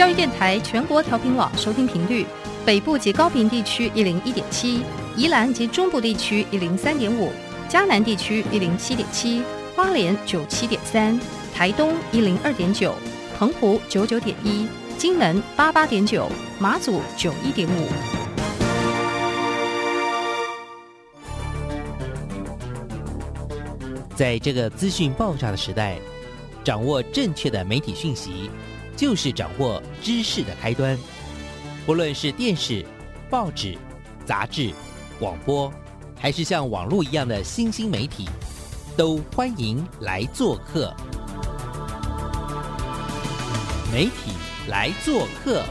[0.00, 2.24] 教育电台全国调频网收听频率：
[2.64, 4.82] 北部及高频地区一零一点七，
[5.14, 7.30] 宜兰及中部地区一零三点五，
[7.68, 9.42] 嘉南地区一零七点七，
[9.76, 11.20] 花莲九七点三，
[11.54, 12.94] 台东一零二点九，
[13.38, 16.26] 澎湖九九点一，金门八八点九，
[16.58, 17.86] 马祖九一点五。
[24.16, 25.98] 在这个资讯爆炸的时代，
[26.64, 28.48] 掌握正确的媒体讯息。
[29.00, 30.94] 就是掌握知识的开端，
[31.86, 32.84] 不论是电视、
[33.30, 33.78] 报纸、
[34.26, 34.74] 杂志、
[35.18, 35.72] 广播，
[36.18, 38.28] 还是像网络一样的新兴媒体，
[38.98, 40.94] 都欢迎来做客。
[43.90, 44.34] 媒体
[44.68, 45.64] 来做客。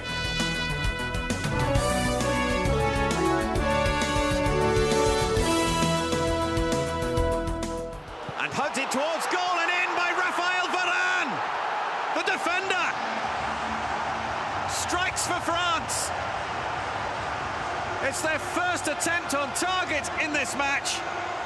[18.88, 20.99] Attempt on target in this match,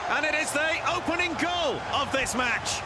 [0.10, 0.62] and it is the
[0.96, 2.82] opening goal of this match.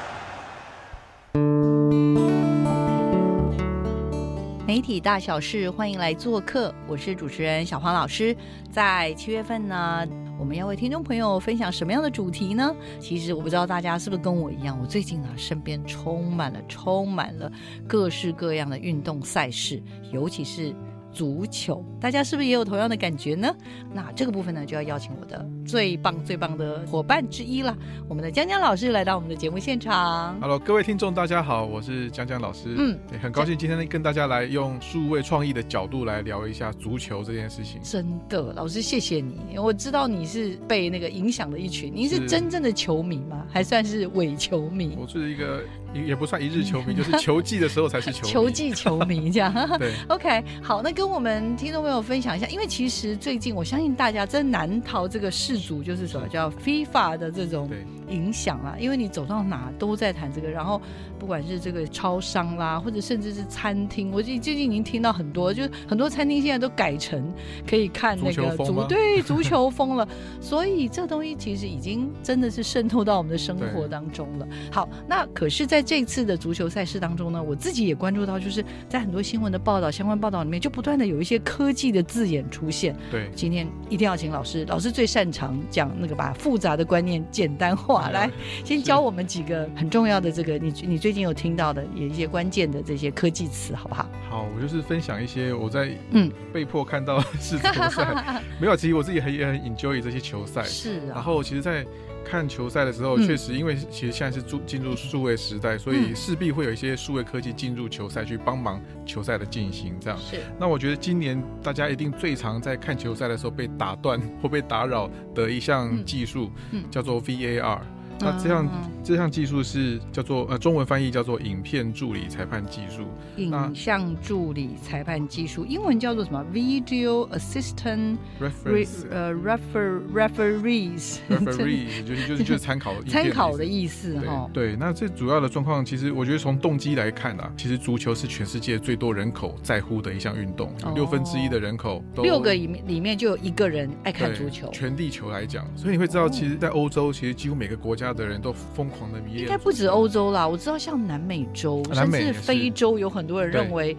[4.65, 8.35] 媒体大小事，欢迎来做客，我是主持人小黄老师。
[8.71, 10.07] 在七月份呢，
[10.39, 12.75] 我们要为听众朋友分享什么样的主题呢？
[12.99, 17.51] 其实我不知道大家是不是跟我一样，我最近啊身边充满了充满了
[17.87, 19.81] 各式各样的运动赛事，
[20.11, 20.73] 尤其是。
[21.17, 23.51] 足球，大家是不是也有同样的感觉呢？
[23.91, 27.75] 那这个部分呢，就要邀请我的最棒最棒的伙伴之一了，
[28.07, 30.39] 我们的江江老师来到我们的节目现场。
[30.39, 32.75] Hello，各位听众，大家好，我是江江老师。
[32.77, 37.81] 嗯，很高兴今天跟大家来用数位创意的角度来聊一下足球这件事情。
[37.81, 43.43] 真的，老师谢谢你，我知道你是被那个影响的一群，您是真正的球迷吗？
[43.49, 44.95] 还算是伪球迷？
[44.95, 45.63] 我是一个。
[45.93, 49.53] 也不算一日球迷，就是球季的时候才是球 球季球迷这样。
[49.79, 57.69] 对， OK，好，那跟我们听众朋友分享一下，因为其实最近我相信大家真难逃这个世足，就是什么叫 FIFA 的这种
[58.09, 60.81] 影响啊，因为你走到哪都在谈这个，然后。
[61.19, 67.33] 不管是这个超商啦，或者甚至是餐厅，我最最近已经听到很多，就是很多餐厅现在都改成
[67.67, 70.07] 可以看那个足对足球风了。
[70.39, 74.47] 所以这东西其实已经真的是渗透到我们的生活当中了。
[74.71, 82.95] 好，那可是在这次的足球赛事当中呢，我自己也关注到，就是在很多新闻的报道、相关报道里面，就不断的有一些科技的字眼出现。
[83.11, 88.31] 对，今天一定要请老师，老师最擅长讲那个把复杂的观念简单化，来
[88.63, 91.17] 先教我们几个很重要的这个，你你最。
[91.17, 94.07] 近有听到的有一些关键的这些科技词，好不好？
[94.29, 100.61] 好，我就是分享一些我在嗯被迫看到是球赛， 没有，其实我自己很也很 enjoy 这些球赛。
[100.61, 101.15] 是啊。
[101.15, 101.83] 然后其实，在
[102.29, 109.95] 看球赛的时候，确实因为其实现在是进进入数位时代，所以势必会有一些数位科技进入球赛去帮忙球赛的进行。
[109.99, 110.37] 这样是。
[110.59, 116.51] 那我觉得今年大家一定最常在看球赛的时候被打断或被打扰的一项技术，
[116.91, 117.79] 叫做 VAR。
[118.19, 118.67] 那这项
[119.03, 123.03] 这项技术是叫做呃中文翻译叫做影片助理裁判技术，
[123.37, 134.49] 影像助理裁判技术，英文叫做什么？Video Assistant Reference 呃 Refer Referees Referee 就是就是就是参考参考的意思哈。
[134.51, 144.69] 对，那这主要的状况，其实我觉得从动机来看啊，其实足球是全世界最多人口在乎的一项运动，六分之一的人口，六个里面里面就有一个人爱看足球。
[144.71, 148.06] 全地球来讲，所以你会知道，其实，在欧洲，其实几乎每个国家。
[148.13, 150.47] 的人都疯狂的迷恋，应该不止欧洲啦。
[150.47, 153.95] 我知道像南美洲，甚至非洲，有很多人认为，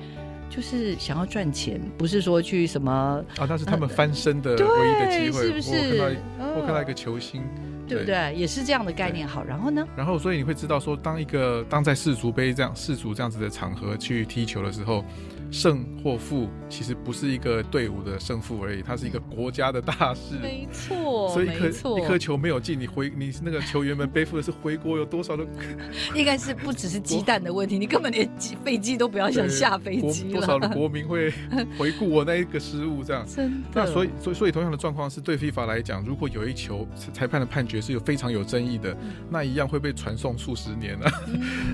[0.51, 2.93] 就是想要赚钱，不是说去什么
[3.39, 5.43] 啊，那是他们翻身的唯一的机会。
[5.47, 6.19] 是不是？
[6.39, 7.43] 我看到一个球星，
[7.87, 8.35] 对不对？
[8.35, 9.27] 也是这样的概念。
[9.27, 9.87] 好，然后呢？
[9.97, 15.05] 然后，所以你会知道说，当一个当在世足杯这样世足这样子的场合去踢球的时候。
[15.51, 20.37] 胜或负其实不是一个队伍的胜负而已，它是一个国家的大事。
[20.43, 25.47] 没错，所以一颗一颗球没有进，你回你那个球员们背负的是回国有多少的？
[26.15, 30.33] 应该是不只是鸡蛋的问题，你根本连机飞机都不要想下飞机了。
[30.41, 31.33] 多少的国民会
[31.79, 33.03] 回顾我那一个失误？
[33.03, 33.69] 这样 真的。
[33.75, 38.97] 那所以所以所以同样的状况是对 FIFA 来讲，如果有一球裁判的判决是有非常有争议的，
[39.31, 41.11] 那一样会被传送数十年了，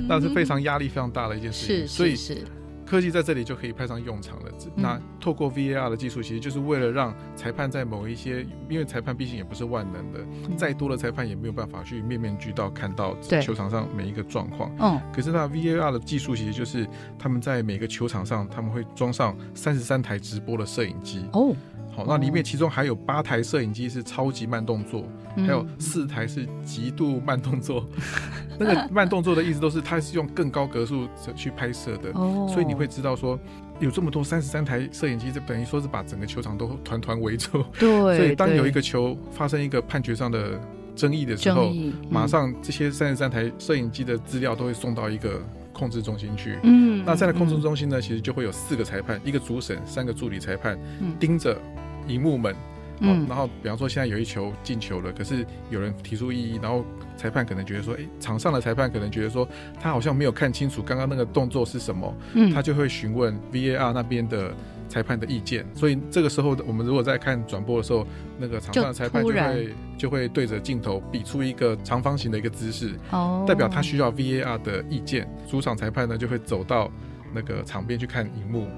[0.06, 1.88] 那是非常压力非常大的一件事情。
[1.88, 2.44] 是是是。
[2.86, 4.50] 科技在这里就可以派上用场了。
[4.74, 10.20] 那透过 VAR 的技术，其实就是为了让裁判在某一些，因为裁判毕竟也不是万能的，
[10.56, 14.70] 再多的裁判也没有办法去面面俱到看到球场上每一个状况。
[14.78, 15.00] 嗯。
[15.12, 16.86] 可是那 VAR 的技术，其实就是
[17.18, 21.24] 他们在每个球场上，他们会装上三十三台直播的摄影机。
[21.32, 21.54] 哦。
[21.94, 25.04] 好，那里面其中还有八台摄影机是超级慢动作，
[25.36, 27.86] 还有四台是极度慢动作。
[28.58, 31.06] 那个慢动作的意思都是它是用更高格数
[31.36, 32.12] 去拍摄的，
[32.48, 33.38] 所以你会知道说
[33.78, 37.64] 有这么多三十三台摄影机，这等于说是把整个球场都团团围住。
[37.78, 40.60] 对，所以当有一个球发生一个判决上的
[40.96, 41.72] 争议的时候，
[42.10, 45.40] 马上这些三十三台摄影机的资料都会送到一个。
[45.74, 50.78] 控制中心去，嗯，那在那控制中心呢，其实就会有四个裁判，一个主审，三个助理裁判，
[51.18, 51.60] 盯着
[52.06, 52.54] 荧幕们，
[53.00, 56.84] 嗯，然后比方说现在有一球进球了，可是有人提出异议，然后
[57.16, 59.48] 裁判可能觉得说，哎，场上的裁判可能觉得说，
[59.80, 64.52] 他好像没有看清楚刚刚那个动作是什么，嗯，他就会询问 VAR 那边的。
[64.86, 68.06] 裁判的意见，所以这个时候我们如果在看转播的时候，
[68.38, 75.26] 那个场上的裁判就会就会对着镜头比出一个长方形的一个姿势，哦，代表他需要 VAR 的意见。
[75.48, 76.92] 主场裁判呢就会走到
[77.32, 78.68] 那个场边去看荧幕。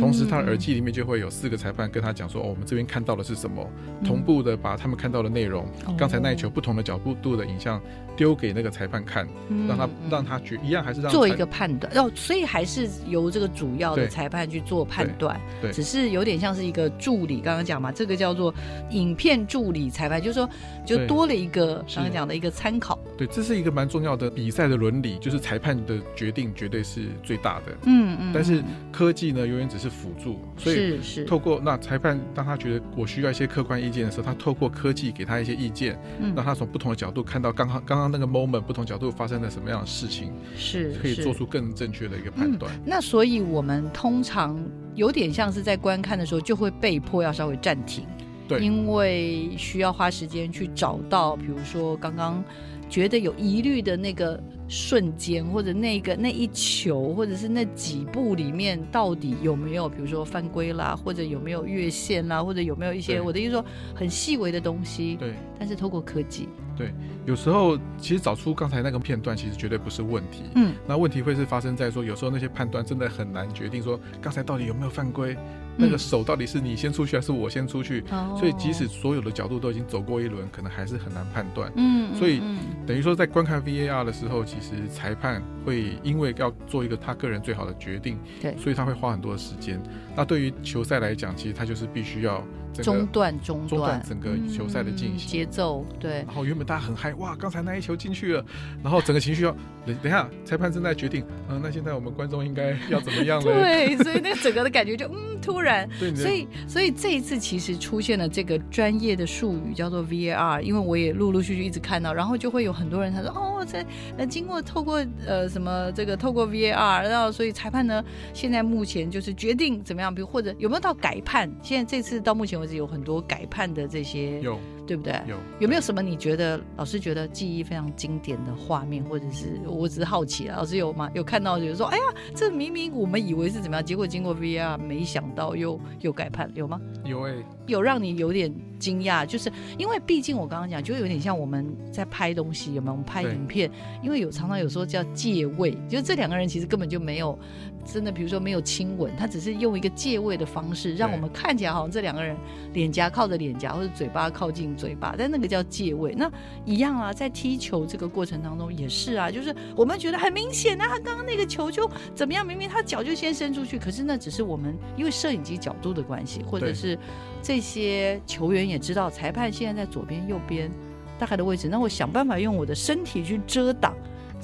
[0.00, 3.68] 同时，他的耳机里面就会有四个裁判跟他讲说：“哦，我们这边看到的是什么？”
[4.04, 5.66] 同步的把他们看到的内容，
[5.96, 7.80] 刚才那一球不同的角度的影像
[8.16, 9.26] 丢给那个裁判看，
[9.68, 11.92] 让他让他觉一样还是让做一个判断。
[11.96, 15.40] 哦，所以还是由这个主要的裁判去做判断。
[15.60, 17.40] 对，只是有点像是一个助理。
[17.40, 18.54] 刚刚讲嘛，这个叫做
[18.90, 20.48] 影片助理裁判，就是说
[20.86, 22.98] 就多了一个刚刚讲的一个参考。
[23.16, 27.76] 对，这是一个蛮重要的比赛的伦理，就是裁判的决定绝对是最大的。
[27.86, 28.32] 嗯嗯。
[28.32, 28.62] 但是
[28.92, 35.98] 科技呢，永远只是辅助，所以是透过那裁判，当他觉得我需要一些客观意见的时候，他透过科技给他一些意见，
[36.34, 42.72] 让他从不同的角度看到刚刚刚刚那个 moment 不同角度发生了什么样的事情，是可以做出更正确的一个判断。
[42.84, 44.58] 那所以我们通常
[44.94, 48.04] 有点像是在观看的时候，就会被迫要稍微暂停，
[48.48, 52.42] 对，因为需要花时间去找到，比如说刚刚。
[52.90, 63.64] 觉得有疑虑的那个瞬间，或者那个那一球，或者是那几步里面，到底有没有，比如说犯规啦，或者有没有越线啦，或者有没有一些我的意思说
[63.94, 65.16] 很细微的东西。
[65.16, 65.34] 对。
[65.58, 66.48] 但是透过科技。
[66.76, 66.92] 对。
[67.26, 70.42] 有时候其实找出刚才那个片段，其实绝对不是问题。
[70.54, 70.74] 嗯。
[70.86, 75.36] 那问题会是发生在说，有时候那些判断真的很难决定，说刚才到底有没有犯规。
[75.76, 78.04] 那个手到底是你先出去还是我先出去？
[78.38, 81.68] 所以即使所有的角度都已经走过一轮，可能还是很难判断。
[81.74, 82.40] 嗯，所以
[82.86, 89.82] 等于说在观看 VAR 的时候，其实裁判会因为要做一个他个人最好的决定，对，所以他会花很多的时间。
[90.14, 92.40] 那对于球赛来讲，其实他就是必须要
[92.82, 95.86] 中断中断整个球赛的进行节奏。
[96.00, 98.44] 对，然后原本大家很嗨，哇，刚才那一球进去了，
[98.82, 99.54] 然后整个情绪要
[99.86, 103.46] 等等下，裁判正在决定，嗯，那现在我们观众应该要怎么样呢？
[103.52, 113.84] 对，所以那整个的感觉就嗯突然，所以所以这一次其实出现了这个专业的术语叫做 VAR，因为我也陆陆续续一直看到，然后就会有很多人他说哦，在
[114.16, 121.50] 呃经过透过呃什么这个透过 VAR，然后所以裁判呢现在目前就是决定怎么样，比如或者有没有到改判？
[121.62, 124.58] 现在这次到目前为止有很多改判的这些有。
[124.86, 125.18] 对不对？
[125.26, 130.58] 有有没有什么你觉得老师觉得记忆非常经典的画面，或者是我只是好奇啊？
[130.58, 131.10] 老师有吗？
[131.14, 132.02] 有看到就是说，哎呀，
[132.34, 136.78] 这明明我们以为是怎么样，结果经过 VR，没想到又又改判，有吗？
[137.02, 137.32] 有哎，
[137.66, 142.92] 有让你有点惊讶，就是因为毕竟我刚刚讲，就有点像我们在拍东西，有没有？
[142.92, 143.70] 我们拍影片，
[144.02, 147.38] 因为有常常有时候叫借位，就是这两个人其实根本就没有。
[147.84, 152.36] 真的，比如说没有亲吻，他只是用一个借位的方式，让我们看起来好像这两个人
[152.72, 156.14] 脸颊靠着脸颊，或者嘴巴靠近嘴巴，但那个叫借位。
[156.16, 156.30] 那
[156.64, 166.98] 一样啊，在踢球这个过程当中也是啊，就是我们觉得很明显啊，他刚刚那个球就怎么样，明明他脚就先伸出去，可是那只是我们因为摄影机角度的关系，或者是
[167.42, 170.70] 这些球员也知道裁判现在在左边、右边
[171.18, 173.94] 大概的位置，那我想办法用我的身体去遮挡。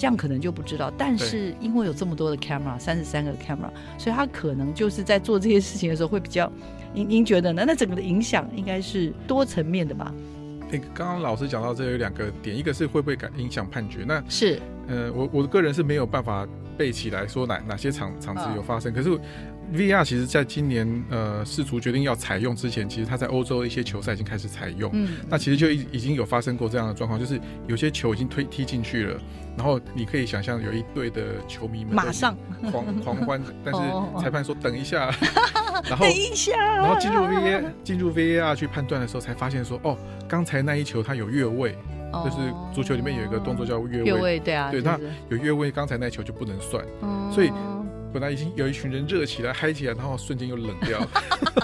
[0.00, 6.50] 这样可能就不知道，但是因为有这么多的 camera，三十三个 camera，所以他可能就是在做这些事情的时候会比较，
[6.94, 7.64] 您您觉得呢？
[7.66, 10.10] 那整个的影响应该是多层面的吧？
[10.70, 14.02] 那刚刚老师讲到这有两个点，一个是会不会改影响判决？
[14.06, 19.20] 那是，呃，我我个人是没有办法背起来说哪哪些场场次有发生，可是。
[19.72, 24.90] VR 其实在今年呃，试图决定要采用之前，其实他在欧洲一些球赛已经开始采用。
[24.92, 29.20] 嗯，那其实就已已经有发生过这样的状况，就是有些球已经推踢进去了，
[29.56, 32.36] 然后你可以想象有一队的球迷们马上。
[32.70, 33.80] 狂狂欢，但是
[34.20, 35.10] 裁判说等一下，
[35.88, 39.96] 然后 等一下，然后进入 VAR 进入 VAR 去判断的时候，才发现说哦，
[40.28, 41.76] 刚才那一球它有越位，
[42.24, 44.98] 就是足球里面有一个动作叫越位，越位对啊，对，那
[45.28, 46.84] 有越位，刚才那球就不能算，
[47.32, 47.52] 所以。
[48.12, 51.00] 本来已经有一群人热起来、嗨起来，然后瞬间又冷掉。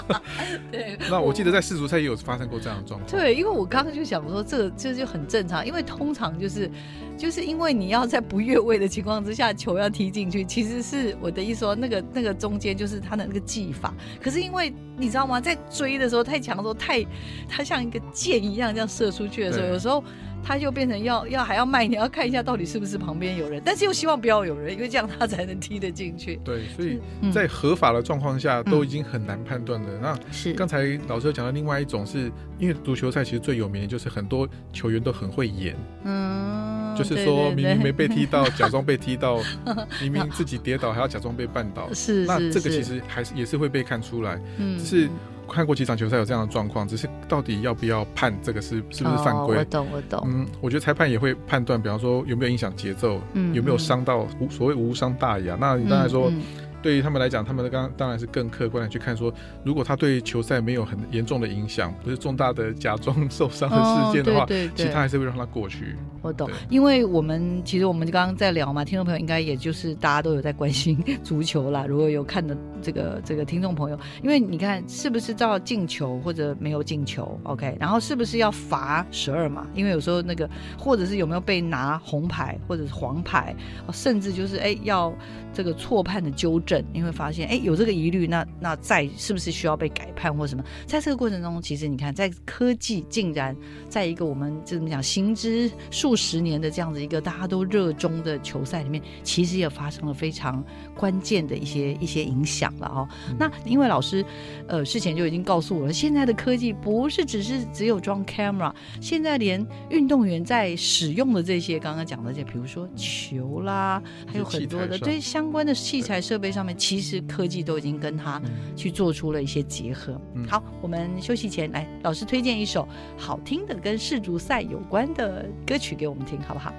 [0.71, 3.11] 对， 那我记得在世足赛也有发生过这样的状况。
[3.11, 6.69] 对，因为我刚刚就想说，这个这就很正常，因为通常就是
[7.17, 13.93] 就是因为你要在不越位的情况之下，球要踢进去，其实是我的意思说，那个那个中间就是他的那个技法。
[14.21, 17.05] 可是因为你知道吗，在追的时候太强的时候，太
[17.47, 20.03] 他像一个箭一样这样射出去的时候，有时候。
[20.47, 26.39] 他就变成要要还要卖，你要看一下到底是不是旁边有人，但是又希望不要有人，因为这样他才能踢得进去。
[26.41, 27.01] 对，所以
[27.33, 29.89] 在合法的状况下都已经很难判断了。
[30.01, 35.75] 那是刚才老师讲的另外一种，是因为足球赛其实最有名的就是很多球员都很会演，
[36.05, 39.39] 嗯，就是说明明没被踢到， 假装被踢到；
[40.01, 41.93] 明明自己跌倒，还要假装被绊倒。
[41.93, 45.09] 是，那这个其实还是也是会被看出来，嗯，是。
[45.47, 49.57] 看过几场球赛有这样的状况，只是到底要不要判这个是是不是犯规？
[49.57, 50.21] 我懂我懂。
[50.25, 53.19] 嗯，我觉得裁判也会判断，比方说有没有影响节奏，
[53.53, 55.57] 有没有伤到无所谓无伤大雅。
[55.59, 56.31] 那你刚才说。
[56.81, 65.95] 对于他们来讲，他们的刚当然是更客观的去看，说如果他对球赛没有很严重的影响，不是重大的假装 受伤的事件的话对，其他还是会让他过去。
[66.21, 71.85] 我懂，因为我们其实我们刚刚在聊嘛，听众朋友应该也就是大家都有在关心 足球啦。
[71.85, 79.67] 如果有看的这个这个听众朋友，因为你看是不是照进球或者没有进球，OK，然后是不是要罚十二嘛？
[79.73, 83.55] 因为有时候那个或者是有没有被拿红牌或者是黄牌，
[83.93, 85.13] 甚至就是哎要
[85.53, 86.85] 这个错判的纠证。
[86.93, 90.63] 你会发现，哎，有这个疑虑，那那在是不是需要被改判或什么？
[90.85, 93.55] 在这个过程中，其实你看，在科技竟然
[93.89, 100.63] 在一个我们这么讲行之数十年的这样子一个大家都热衷的球赛里面，其实也发生了非常
[100.97, 103.07] 关键的一些一些影响了哦。
[103.39, 104.23] 那因为老师
[104.67, 116.57] 呃事前就已经告诉我了，现在的科技不是只是只有装 camera，现在连运动员在使用的这些刚刚讲的这，比如说球啦，还有很多的对相关的器材设备上。
[116.67, 118.41] 面其实科技都已经跟他
[118.75, 120.19] 去做出了一些结合。
[120.49, 122.85] 好，我们休息前来，老师推荐一首
[123.17, 126.73] 好听的跟世足赛有关的歌曲给我们听，好不好？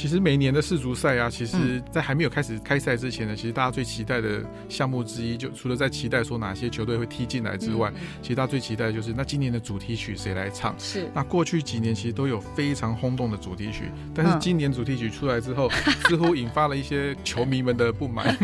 [0.00, 10.72] 其实每年的世足赛啊，其实，在还没有开始开赛之前呢，其实大家最期待的项目之一，就除了在期待说哪些球队会踢进来之外，其实大家最期待的就是那今年的主题曲谁来唱？
[10.78, 11.10] 是。
[11.12, 15.68] 那过去几年其实都有非常轰动的主题曲，但是今年主题曲出来之后，
[16.08, 18.38] 似乎引发了一些球迷们的不满。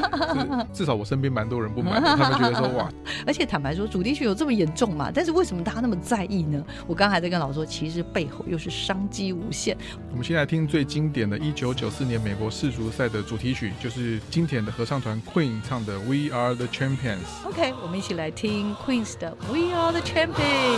[0.72, 2.90] 至少我身边蛮多人不满， 他们觉得说哇。
[3.26, 5.10] 而且坦白说，主题曲有这么严重嘛？
[5.12, 6.64] 但是为什么大家那么在意呢？
[6.86, 9.76] 我刚还在跟老师说，其实背后又是商机无限。
[10.10, 10.85] 我们现在听最。
[10.86, 17.26] 经典的1994年美国世足赛的主题曲，就是经典的合唱团 Queen 唱的《We Are the Champions》。
[17.48, 20.76] OK，我们一起来听 Queen 的《We Are the Champions》。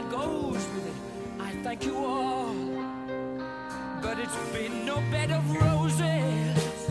[0.00, 0.94] that goes with it.
[1.40, 2.54] I thank you all,
[4.00, 6.88] but it's been no bed of roses,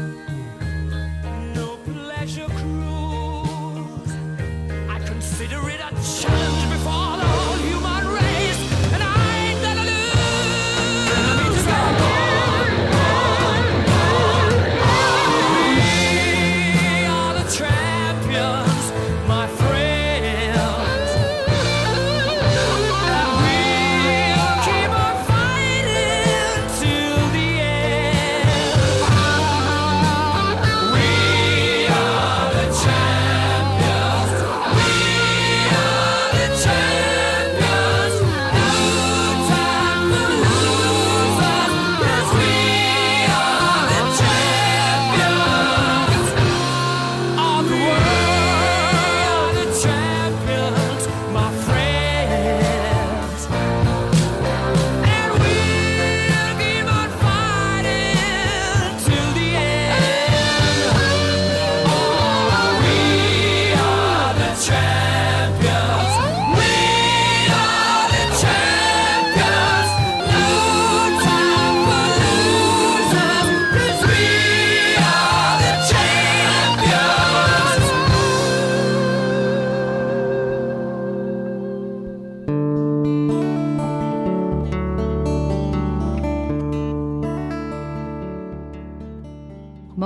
[1.56, 4.14] no pleasure cruise.
[4.90, 6.37] I consider it a challenge.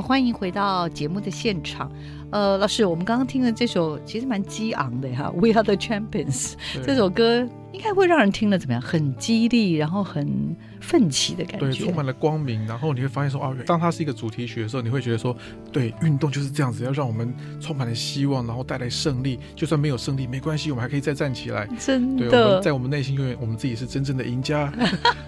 [0.01, 1.89] 们欢迎回到节目的现场。
[2.31, 6.53] 呃，老师，我们刚刚听的这首其实蛮激昂的哈，《We Are the Champions》
[6.83, 8.81] 这首歌应该会让人听了怎么样？
[8.81, 10.55] 很激励，然后很。
[10.81, 12.65] 奋起的感觉，对，充满了光明。
[12.67, 15.35] 然后你会发现说，哦，当它是一个主题曲的时候，你会觉得说，
[15.71, 19.39] 对，运动就是这样子，要让我们充满了希望，然后带来胜利。
[19.55, 21.67] 就算没有胜利，没关系，我们还可以再站起来。
[21.79, 24.73] 真的，对，我们在我们内心永远，我们自己是真正的赢家。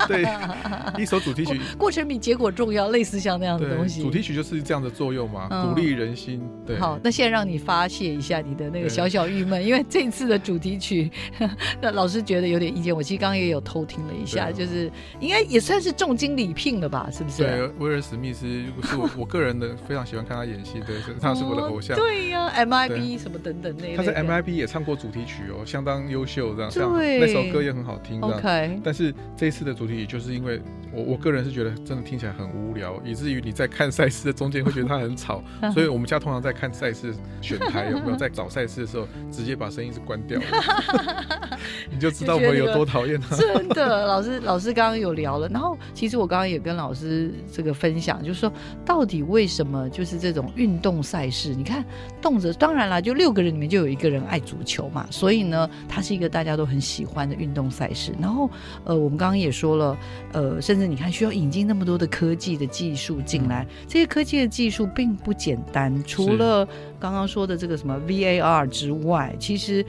[0.07, 0.25] 对，
[0.97, 4.01] 一首主题曲，过程比结果重要，类似像那样的东西。
[4.03, 6.41] 主题曲就是这样的作用嘛，鼓励人心。
[6.65, 11.11] 对，好，那现在让你发泄一下你的那个小小郁闷，因为这次的主题曲，
[11.79, 12.95] 那老师觉得有点意见。
[12.95, 15.42] 我其实刚刚也有偷听了一下，就是应该。
[15.43, 17.43] 也算是重金礼聘了吧，是不是？
[17.43, 18.45] 对，威尔史密斯
[18.83, 21.97] 是我我个人的非常喜欢看他演戏，对， 他是我的偶像。
[21.97, 23.95] 对呀，MIB 什么等等那。
[23.95, 26.71] 他在 MIB 也唱过主题曲哦，相当优秀，这样。
[26.71, 27.19] 对。
[27.19, 28.21] 那首歌也很好听。
[28.21, 28.79] OK。
[28.83, 40.39] 但是这一次的主题曲，就是因为我我个人是觉得真的听起来很无聊，以至于你在看赛事的中间会觉得它很吵， 所以我们家通常在看赛事选台有没有在找赛事的时候，直接把声音是关掉。
[41.91, 43.35] 你就知道我们有多讨厌他。
[43.35, 45.32] 真的，老师老师刚刚有聊。
[45.33, 48.53] 好了，然后其实我刚刚也跟老师这个分享，就是说
[48.85, 51.83] 到底为什么就是这种运动赛事，你看
[52.21, 58.13] 动辄当然了，就六个人里面就有一个人爱足球嘛，所以呢，它是一个大家都很喜欢的运动赛事。
[58.21, 58.47] 然后
[58.83, 59.97] 呃，我们刚刚也说了，
[60.33, 66.03] 呃，甚至你看需要引进那么多的科技的技术进来，这些科技的技术并不简单。
[66.03, 66.63] 除了
[66.99, 69.83] 刚刚说的这个什么 VAR 之外，其实。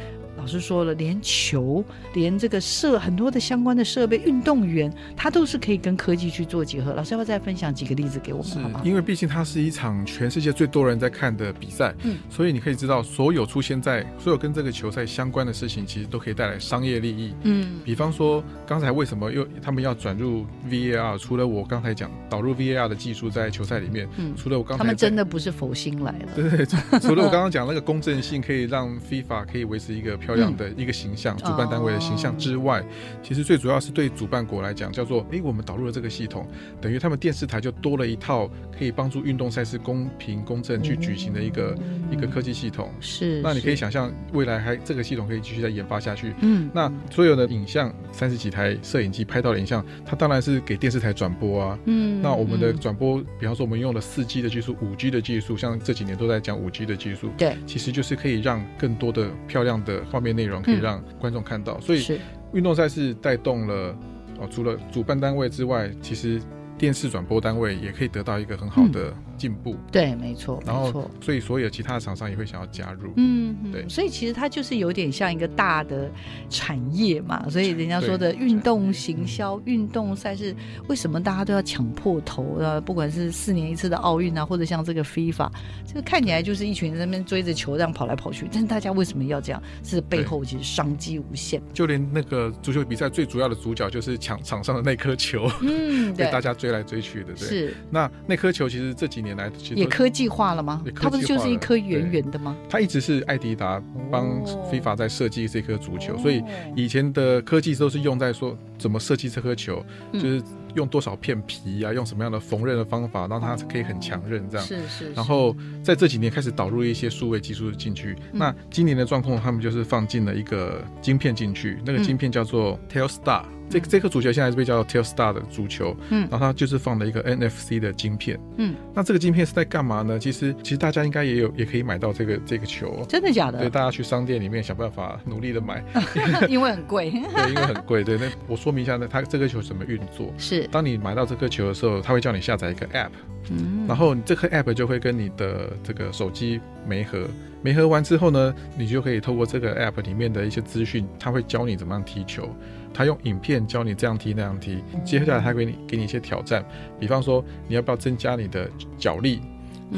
[0.44, 1.82] 老师说了，连球，
[2.12, 6.92] 连这个设很多的相关的设备，运动员他都是可以跟科技去做结合。
[6.92, 8.46] 老师要不要再分享几个例子给我们？
[8.46, 17.32] 是，因为毕竟它是一场全世界最多人在看的比赛，嗯，所以你可以知道，所有出现在所有跟这个球赛相关的事情，其实都可以带来商业利益。
[17.44, 21.16] 嗯，比方说刚才为什么又他们要转入 VAR？
[21.18, 26.66] 除了我刚才讲导入 VAR 的技术在球赛里面，嗯，除了我刚才他们真的不是佛心来了，对，
[27.00, 30.33] 除了我刚刚讲那个 公正性，可以让 FIFA 可以维持一个漂。
[30.34, 32.84] 这样的一个形象，主办单位的形象之外，
[33.22, 36.46] 其实最主要是对主办国来讲，叫做哎，我们导入了这个系统，
[36.80, 41.78] 等于他们电视台就多了一套可以帮助运动赛事公平公正去举行的一个
[42.10, 42.90] 一个科技系统。
[43.00, 46.34] 是，那你可以想象未来还这个系统可以继续再研发下去。
[46.40, 51.78] 嗯，那所有的影像，三十几台摄影机拍到的影像，它当然是给电视台转播啊。
[51.84, 57.30] 嗯，那我们的转播，比方说我们用了四 G 的技术、五 G 的技术，像这几年都在讲五 G 的技术。
[57.38, 60.23] 对，其实就是可以让更多的漂亮的画。
[60.23, 62.20] 面内容可以让观众看到，所以
[62.52, 63.96] 运动赛事带动了
[64.38, 66.40] 哦，除了主办单位之外，其实
[66.78, 69.12] 电视转播单位也可以得到一个很好的。
[69.36, 69.76] 进步。
[69.90, 76.10] 对，没错，然后所以所有其他的厂商也会想要加入，嗯，对，所以其实它就是有点像一个大的
[76.48, 80.54] 产业嘛，所以人家说的运动行销、运动赛事，
[80.88, 82.80] 为什么大家都要抢破头啊？
[82.80, 85.50] 不管是四年一次的奥运啊，或者像这个 FIFA，
[85.86, 89.62] 这个看起来就是一群人在那边追着球这样跑来跑去，但是大家为什么要这样？
[89.82, 91.60] 是背后其实商机无限。
[91.72, 97.36] 就连那个足球比赛最主要的主角就是抢场上的那颗球，嗯， 被大家追来追去的，对。
[97.36, 97.74] 是。
[97.90, 100.84] 那那颗球其实这几年来也科技化了吗？
[100.94, 102.54] 它不是就是一颗圆圆的吗？
[102.68, 106.42] 它一直是艾迪达帮非法在设计这颗足球，所以
[106.76, 110.42] 以前的科技都是用在说怎么设计这颗球，就是
[110.74, 114.66] 用多少片皮啊，用什么样的缝纫的方法，让它可以很强韧这样。
[114.66, 115.10] 是是。
[115.14, 118.14] 然后在这几年开始导入一些数位技术进去。
[118.30, 123.42] 那今年的状况，他们就是放进了一个晶片进去，那个晶片叫做 Telstar。
[123.70, 130.18] 这这颗足球现在是被叫 Telstar 的足球，嗯，然后它就是放了一个 NFC 的晶片，嗯，那这个晶片是在干嘛呢？
[130.18, 133.60] 其实其实大家应该也有也可以买到这个这个球，真的假的？
[133.60, 135.82] 对，大家去商店里面想办法努力的买，
[136.46, 138.18] 因为很贵，对，因为很贵，对。
[138.18, 140.32] 那我说明一下呢，它这个球怎么运作？
[140.36, 143.10] 是，当你买到这颗球的时候，它会叫你下载一个 App，
[143.50, 147.26] 嗯，然后这颗 App 就会跟你的这个手机媒合，
[147.62, 152.48] 媒合完之后呢，你就可以透过这个 App 里面的一些资讯，它会教你怎么样踢球。
[152.96, 156.64] 它用影片教你这样踢那样踢，接下来他给你给你一些挑战，
[157.00, 159.40] 比方说你要不要增加你的脚力，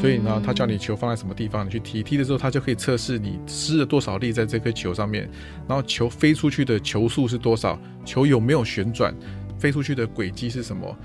[0.01, 5.29] 所以呢，他叫你球放在什么地方，你去踢，踢的时候他就可以测试你施了多少力在这颗球上面，
[5.67, 9.15] 然后球飞出去的球速是多少，球有没有旋转，
[9.59, 10.97] 飞出去的轨迹是什么，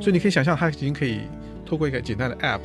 [0.00, 1.20] 所以你可以想象，他已经可以
[1.66, 2.60] 透过一个简单的 App。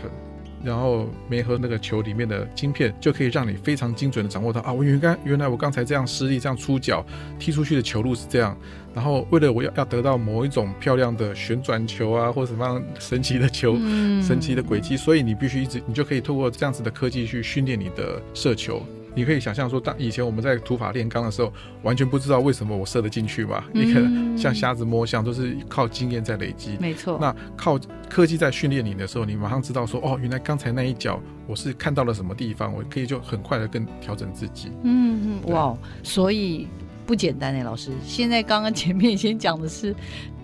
[0.63, 7.05] 然后没和那个球里面的晶片，就可以让你非常精准的掌握到啊，我原刚原来我刚才这样施力这样出脚
[7.37, 8.57] 踢出去的球路是这样。
[8.93, 13.75] 然后为了我要要得到某一种漂亮的旋转球啊，或者什么样神奇的球、
[14.21, 18.85] 神奇的轨迹，所以你必须一直你就可以透过这样子的科技去训练你的射球。
[19.15, 26.77] 你可以想象说，当以前我们在土法炼钢的时候，完全不知道为什么我射得进去嘛，你可能像瞎子摸象，都是靠经验在累积。
[26.79, 27.17] 没错。
[27.21, 34.71] 那靠科技在训练你的时候，你马上知道说，哦，原来刚才那一脚我是看到了什么地方，我可以就很快的更调整自己。
[34.83, 36.67] 嗯嗯，哇，所以
[37.05, 37.91] 不简单哎，老师。
[38.05, 39.95] 现在刚刚前面先讲的是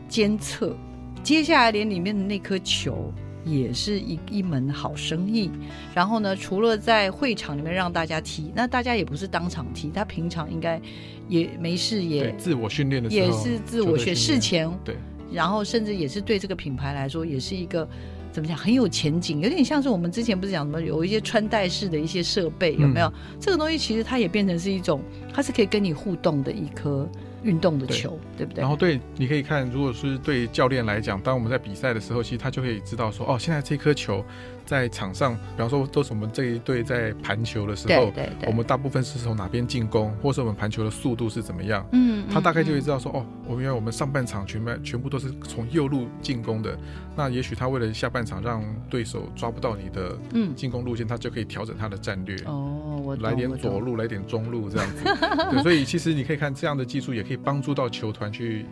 [0.08, 0.76] 监测，
[1.24, 3.12] 接下来连里面的那颗球。
[3.46, 5.50] 也是一一门好生意。
[5.94, 10.80] 然后呢，除了在会场里面让大家踢，那大家也不是当场踢，他平常应该
[11.28, 14.96] 也没事，也自我训练的时候也是自我学事前对。
[15.32, 17.88] 然后甚至也是对这个品牌来说，也是一个
[18.32, 23.14] 怎么讲很有前景，有点像是我们之前不是讲什么有一些穿戴式的一些设备，有没有？
[23.40, 27.08] 这个东西其实它也变成是一种，它是可以跟你互动的一颗。
[27.44, 28.62] 运动的球，对不对？
[28.62, 34.24] 然后对，你可以看，如果是对教练来讲，当我们在比赛的时候，其实他就可以知道说，哦，现在这颗球。
[34.70, 41.84] 在场上，比方说，都是我们这一队在盘球的时候，对我们大部分是从哪边进攻，或是我们盘球的速度是怎么样？
[41.92, 46.78] 嗯，他大概就会知道说，哦，我们原来我们上半场全部全部都是从右路进攻的，
[47.16, 50.16] 那也许他为了下半场让对手抓不到你的
[50.56, 52.38] 进攻路线，他就可以调整他的战略。
[52.46, 55.04] 哦，我来点左路，来点中路这样子。
[55.50, 58.68] 对，所以其实你可以看这样的技术，也可以帮助到球团去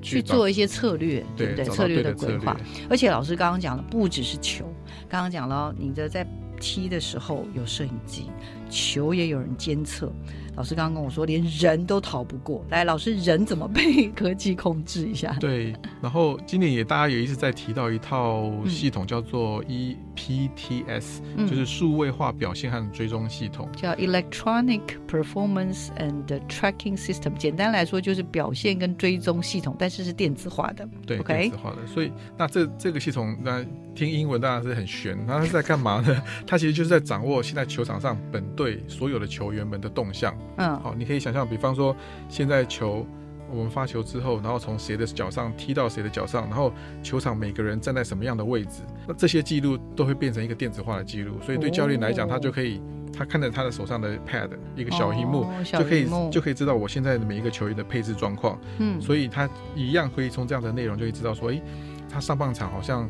[0.00, 1.64] 去做一些策略，对不对？
[1.64, 2.56] 策略的规划。
[2.88, 4.64] 而且老师刚刚讲的不只是球。
[5.10, 6.24] 刚刚讲了，你的在
[6.60, 8.30] 踢的时候有摄影机，
[8.70, 10.10] 球也有人监测。
[10.56, 12.84] 老师刚刚跟我说，连人都逃不过来。
[12.84, 15.34] 老师，人怎么被科技控制一下？
[15.40, 27.32] 对，然后今年也大家也一直在提到一套系统，叫做 EPTS，就是数位化表现和追踪系统，叫 Electronic Performance and Tracking System。
[27.38, 30.86] 简单来说，就是表现跟追踪系统，但是是电子化的。
[31.06, 31.86] 对，电子化的。
[31.86, 35.16] 所以，那这这个系统，那听英文当然是很悬。
[35.26, 36.22] 那是在干嘛呢？
[36.46, 40.36] 它其实就是在掌握现在球场上本队所有的球员们的动向。
[40.56, 41.96] 嗯，好，你可以想象，比方说
[42.28, 43.06] 现在球
[43.50, 51.40] 我们发球之后，然后从谁的脚上踢到谁的脚上，然后球场每个人站在什么样的位置，那这些记录都会变成一个电子化的记录。
[51.42, 52.80] 所以对教练来讲，他就可以
[53.12, 58.56] 他看着他的手上的 pad 一个小荧幕，就可以就可以知道我现在的每一个球员的配置状况。
[58.78, 61.60] 嗯，所以他一样可以从这样的内容就可以知道说，哎，
[62.08, 63.08] 他上半场好像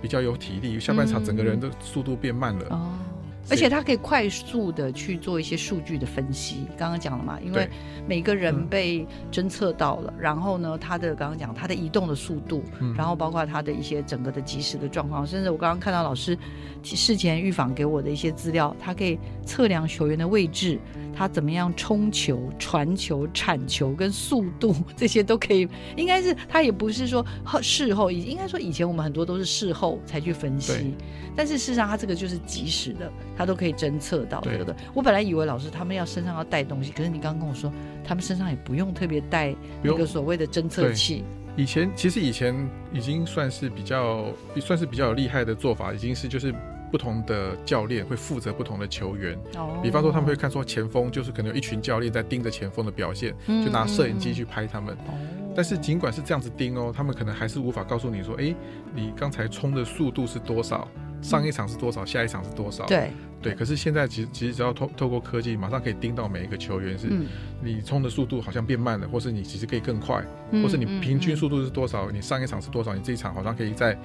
[0.00, 2.66] 比较有体力，下半场整个人的速度变慢了。
[2.70, 2.86] 哦。
[3.52, 7.68] 而且它可以快速的去做一些数据的分析，刚刚讲了嘛，因为
[8.08, 12.64] 每个人被侦测到了，然后呢，他的刚刚讲他的移动的速度，
[12.96, 16.36] 然后包括他的一些整个的及时的状况，甚至我刚刚看到老师
[16.82, 20.78] 事前预防给我的一些资料，他可以测量球员的位置，
[21.14, 27.22] 他怎么样冲球、传球、铲球跟速度这些都可以，应该是他也不是说
[27.60, 30.94] 事后，应该说以前我们很多都是事后才去分析。
[31.34, 33.10] 但是事实上，他这个就是及时的，
[33.42, 34.72] 它都可以侦测到，对不对？
[34.94, 37.72] 我本来以为老师他们要身上要带东西，可是你刚刚跟我说，
[38.04, 39.52] 他们身上也不用特别带
[39.82, 41.24] 那个所谓的侦测器。
[41.56, 42.54] 以前其实以前
[42.92, 44.26] 已经算是比较
[44.60, 46.54] 算是比较厉害的做法，已经是就是
[46.90, 49.36] 不同的教练会负责不同的球员。
[49.56, 49.78] 哦。
[49.82, 54.94] 比方说他们会看说前锋，就是可能有一群教练在盯着前锋的表现，就拿摄影机去拍他们。
[55.08, 55.12] 哦。
[55.54, 58.54] 但是尽管是这样子盯哦，他们可能还是无法告诉你说，哎，
[58.94, 60.88] 你刚才冲的速度是多少。
[61.22, 62.84] 上一场是多少，下一场是多少？
[62.86, 67.08] 对对，可是现在其实其实只要透透过科技，马上可以盯到每一个球员，是
[67.62, 70.22] 你冲的速度好像变慢了，或是你其实可以更快，
[70.62, 72.10] 或是你平均速度是多少？
[72.10, 72.94] 你上一场是多少？
[72.94, 73.98] 你这一场好像可以在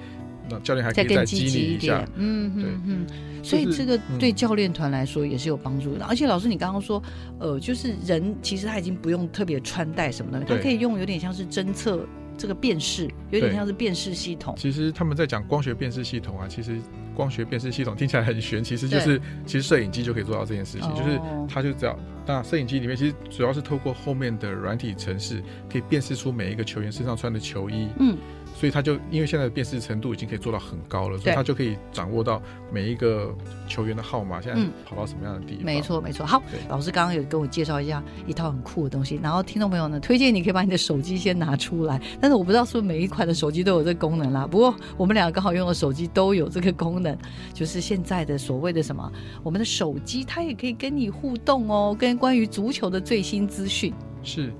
[0.50, 3.06] 那教练还可以再激励一下，嗯对嗯，
[3.44, 6.04] 所以这个对教练团来说也是有帮助的。
[6.06, 7.00] 而且老师，你刚刚说，
[7.38, 12.04] 呃，就是人其实他已经不用特别穿戴什么的，他可以用有点像是侦测。
[12.38, 14.54] 这个辨识有点像是辨识系统。
[14.56, 16.78] 其实他们在讲光学辨识系统啊，其实
[17.14, 27.88] 光学辨识系统听起来很玄，其实就是其实摄影机就可以做到这件事情，就是它就只要那摄影机里面其实主要是透过后面的软体程式，可以辨识出每一个球员身上穿的球衣。
[27.98, 28.16] 嗯。
[28.58, 32.42] 所以他就因为现在的辨识程度已经可以做到很高了，所以他就可以掌握到
[32.72, 33.32] 每一个
[33.68, 35.64] 球员的号码，现在跑到什么样的地方。
[35.64, 36.26] 没错，没错。
[36.26, 44.44] 好，老师刚刚有跟我介绍一下一套很酷的东西，然后听众朋友呢，推荐你可以把你的手机先拿出来，但是我不知道是不是每一款的手机都有这个功能啦。
[44.44, 47.16] 不过我们两个刚好用的手机都有这个功能，
[47.54, 49.08] 就是现在的所谓的什么，
[49.44, 53.94] 我们的手机它也可以跟你互动哦，跟关于足球的最新资讯
[54.24, 54.52] 是。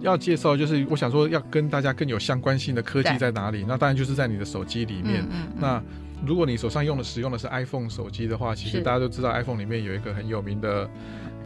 [0.00, 3.64] 要介绍就是我想说要跟大家更有相关性的科技在哪里？
[3.66, 5.24] 那当然就是在你的手机里面。
[5.58, 5.82] 那
[6.24, 10.88] 如果你手上用的使用的是 iPhone 手机的话，其实大家都知道 iPhone 里面有一个很有名的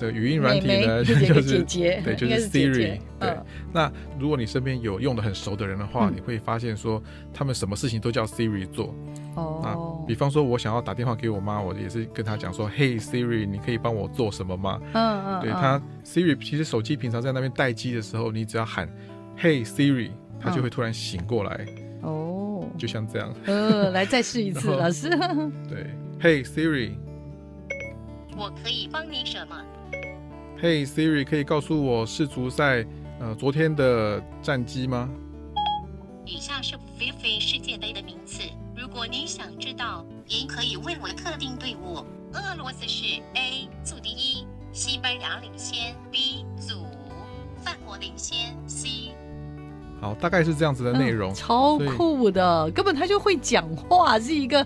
[0.00, 2.98] 的语音软体呢，就是对，就是 Siri。
[3.20, 3.36] 对，
[3.72, 7.00] 那如果你身边有用的很熟的人的话，你会发现说
[7.32, 8.94] 他们什么事情都叫 Siri 做。
[9.36, 9.60] 哦。
[9.62, 15.40] 那比方说，我想要打电话给我妈，我也是跟她讲说：“Hey Siri，你可以帮我做什么吗？”嗯嗯。
[15.42, 18.88] 对他 Siri，其实手机平常在那边待机的时候，你只要喊
[19.38, 20.10] “Hey Siri”，
[20.40, 21.66] 它就会突然醒过来。
[22.02, 22.66] 哦。
[22.78, 23.34] 就像这样。
[23.46, 25.10] 呃，来再试一次， 老师。
[25.68, 25.86] 对
[26.20, 26.92] ，Hey Siri，
[28.36, 29.56] 我可以帮你什么
[30.62, 32.84] ？Hey Siri，可以告诉我世足赛
[33.18, 35.08] 呃昨天的战绩吗？
[36.26, 38.42] 以下是 FIFA 世界杯的名次，
[38.76, 42.04] 如果你想知道，您可以问我的特定队伍。
[42.34, 46.84] 俄罗斯是 A 组第一，西班牙领先 B 组，
[47.56, 49.12] 法国领先 C。
[49.98, 54.64] 好，大概是这样子的内容，超酷的，根本他就会讲话，是一个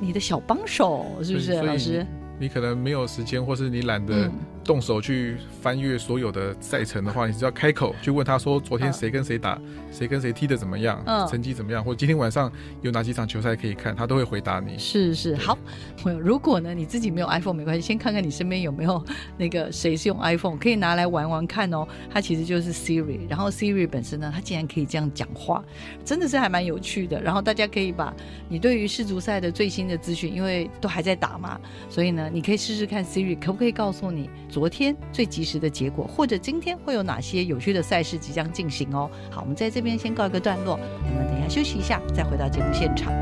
[0.00, 2.04] 你的小帮手，是不是，老师？
[2.38, 4.28] 你可能没有时间，或是你懒得。
[4.62, 9.58] 动手去翻阅所有的赛程的话，你只要开口去问他说：“昨天谁跟谁打，
[9.90, 11.82] 谁跟谁踢的怎么样，成绩怎么样？
[11.82, 12.50] 或今天晚上
[12.82, 14.78] 有哪几场球赛可以看？”他都会回答你。
[14.78, 15.58] 是是，好。
[16.02, 19.02] 朋友如果呢你自己没有 iPhone 没关系，先看看你身边有没有
[19.36, 21.86] 那个谁是用 iPhone，可以拿来玩玩看哦。
[22.10, 25.64] 它其实就是 Siri，然后 Siri 本身呢，它竟然可以这样讲话，
[26.04, 27.20] 真的是还蛮有趣的。
[27.20, 28.14] 然后大家可以把
[28.48, 34.28] 你对于世足赛的最新的资讯，因为都还在打嘛，所以呢，你可以试试看 Siri 可不可以告诉你。
[34.50, 39.08] 昨天最及时的结果，或者今天会有哪些有趣的赛事即将进行哦？
[39.30, 43.12] 好，我们在这边先告一个段落，我们等一下休息一下，再回到节目现场。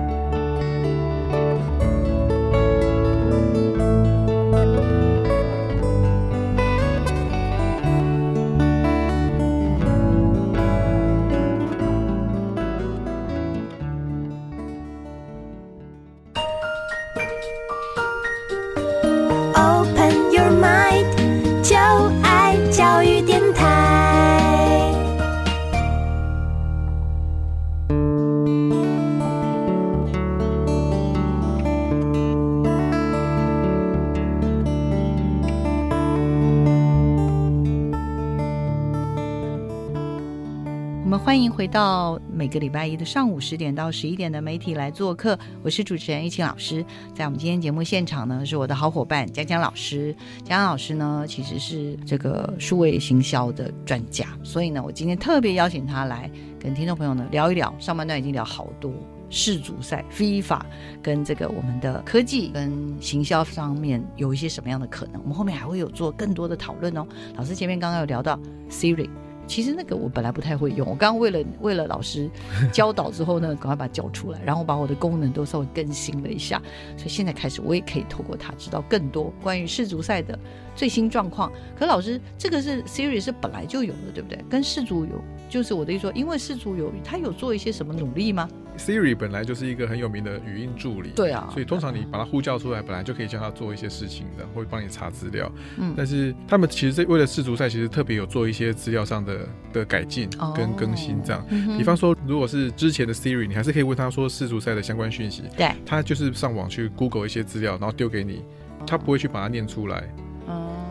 [41.28, 46.82] 欢迎回到每个礼拜一的上午十点到十一点的媒体来做客，我是主持人玉清老师。
[47.14, 50.16] 在我们今天节目现场呢，是我的好伙伴江江老师。
[50.38, 57.74] 江江老师呢，其实是这个数位行销的专家，所以呢，我今天特别邀请他来跟听众朋友呢聊一聊。
[57.78, 58.90] 上半段已经聊好多
[59.28, 60.62] 世足赛、FIFA
[61.02, 67.06] 跟这个我们的科技跟行销上面有一些什么样的可能，我们后面还会有做更多的讨论哦。
[67.36, 69.10] 老师前面刚刚有聊到 Siri。
[69.48, 72.30] 其实那个我本来不太会用，我刚刚为了为了老师
[72.70, 76.62] 教导之后呢，赶快把它教出来，然后把我的功能都稍微更新了一下，
[76.96, 80.38] 所以现在开始我也可以透过它知道更多关于世足赛的
[80.76, 81.50] 最新状况。
[81.74, 84.38] 可老师，这个是 Siri 是本来就有的，对不对？
[84.50, 88.46] 跟世足有，就是我的意思说，因为世足有，他有做一些什么努力吗
[88.78, 95.50] ？Siri 本来就是一个很有名的语音助理，对啊，所以通常你把它呼叫出来，本来就可以叫它做一些事情的，会帮你查资料。
[95.76, 101.44] 嗯，但是他们其实是为了世足赛，其实特别有做一些资料上的的改进跟更新，这样。
[101.76, 108.44] 比方说，如果是之前的 Siri，你还是可以问他说世足赛的相关讯息，对，他就是上网去 Google 一些资料，然后丢给你，
[108.86, 110.04] 他不会去把它念出来。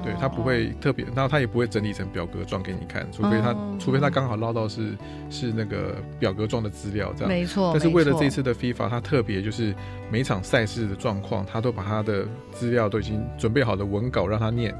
[0.08, 4.96] 对他不会特别，然后他也不会整理成表格状给你看，除非他，除非他刚好捞到是
[5.30, 7.28] 是那个表格状的资料这样。
[7.28, 7.72] 没错。
[7.74, 9.76] 但是为了这次的 FIFA，他特别就是
[10.10, 14.74] 每场赛事的状况，他都把他的资料都已经准备好的文稿让他念，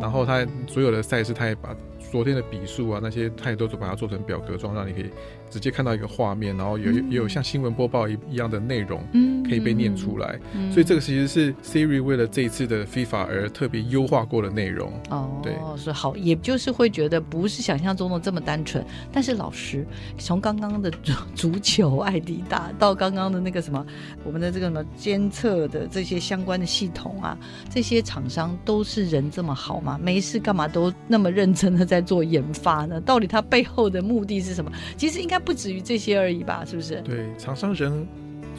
[0.00, 1.74] 然后他所有的赛事他也把
[2.14, 5.06] 昨天的笔数啊那些，他也都把它做成表格状，让你可以。
[5.50, 10.36] 直接看到一个画面，然后有也有像新闻播报一一样的内容，嗯可以被念出来。
[10.72, 14.92] 所以这个其实是 Siri 为了这一次的 FIFA 而特别优化过的内容。
[15.10, 18.84] 哦，对，是好，也就是会觉得不是想象中的这么单纯。
[19.12, 19.86] 但是老师
[20.18, 23.86] 从刚刚的足足球艾迪达到刚刚的那个什么，
[24.24, 27.38] 我们的这个什么监测的这些相关的系统啊，
[27.70, 30.00] 这些厂商都是人这么好吗？
[30.02, 33.00] 没事干嘛都那么认真的在做研发呢？
[33.00, 34.72] 到底它背后的目的是什么？
[34.96, 35.34] 其实应该。
[35.44, 37.02] 不止于这些而已吧，是不是？
[37.02, 38.06] 对，厂商人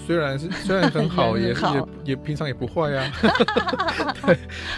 [0.06, 3.12] 虽然是虽然很好， 也也也平常也不坏 呀。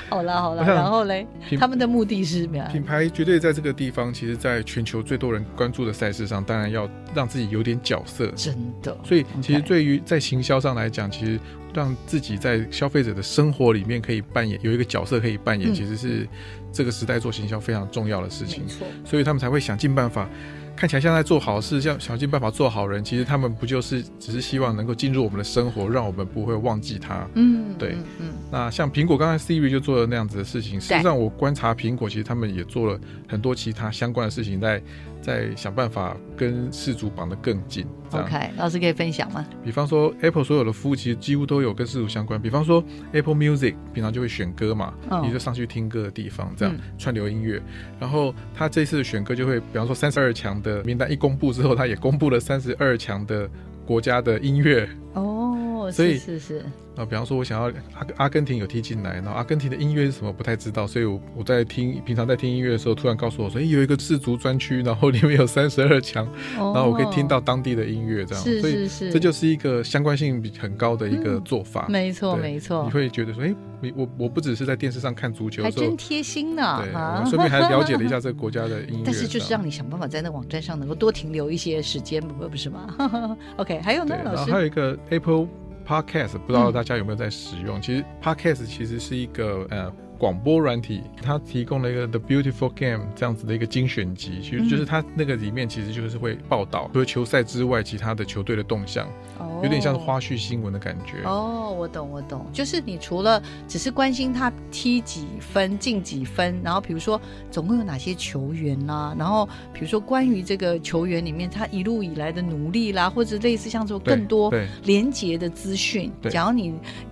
[0.09, 1.27] 好了好了， 然后嘞，
[1.59, 2.69] 他们的目的是什么呀？
[2.71, 8.27] 品牌绝对在这个地方，其实在全球最多人关注的赛事上，当然要让自己有点角色。
[8.35, 11.39] 真的，所以其实对于在行销上来讲，其实
[11.73, 16.27] 让自己在消费者的生活里面可以扮演有一个角色可以扮演，其实是
[16.71, 18.63] 这个时代做行销非常重要的事情。
[19.05, 20.29] 所以他们才会想尽办法。
[20.77, 27.27] 看起来像在做好事，像想尽办法做好人，其实他们不就是只是希望能够进入我们的生活，让我们不会忘记他。
[27.33, 27.93] 嗯，对。
[27.93, 35.16] 嗯嗯，那像苹果刚才 Siri 就做了那样子的事情，实际上我观察苹果，其实他们也做了很多其他相关的事情，在在
[35.55, 37.85] 想办法跟事主绑得更紧。
[38.11, 39.45] OK，老师可以分享吗？
[39.63, 47.61] 比方说 Apple 所有的服务其实几乎都有跟事主相关，比方说 Apple Music 平常就会选歌嘛，嗯你就上去听歌的地方，这样、嗯串流音乐。
[47.99, 53.49] 然后他这次的选歌就会，比方说三十二强的名单一公布之后，他也公布了三十二强的
[53.85, 54.87] 国家的音乐。
[55.13, 55.57] 哦，
[55.91, 71.87] 所以是是是，啊，比方说，我想要阿阿根廷有踢进来，然后阿根廷的音乐是什么不太知道，所以我我在听平常在听音乐的时候，突然告诉我说，哎，有一个自足专区，然后里面有三十二强，然然后我可以听到当地的音乐，这样，哦是所以是是，这就是一个相关性比很高的一个嗯做法。
[71.87, 79.03] 没错没错你，会觉得说，哎，你我我不只是在电视上看足球还真，贴心呢对，顺便还了解了一下这个国家的音乐。
[79.05, 83.37] 但是就是让你想办法在那个网站上能够多停留一些时间，不不是吗？
[83.57, 85.47] OK，还有呢老师还有一个 Apple
[85.87, 87.81] Podcast，不知道嗯大家有没有在使用？
[87.81, 101.23] 其实 Podcast 其实是一个呃广播软体，它提供了一个 The Beautiful Game 这样子的一个精选集，其实就是它那个里面其实就是会报道除了球赛之外其他的球队的动向，哦有点像是哦花絮新闻的感觉。
[101.23, 107.19] 哦，我懂，我懂，就是你除了只是关心他踢几分、进几分，然后比如说
[107.51, 116.11] 总共有哪些球员啦，然后比如说关于这个球员里面他一路以来的努力啦，或者类似像这种更多对连结的资讯。
[116.21, 116.51] 对假如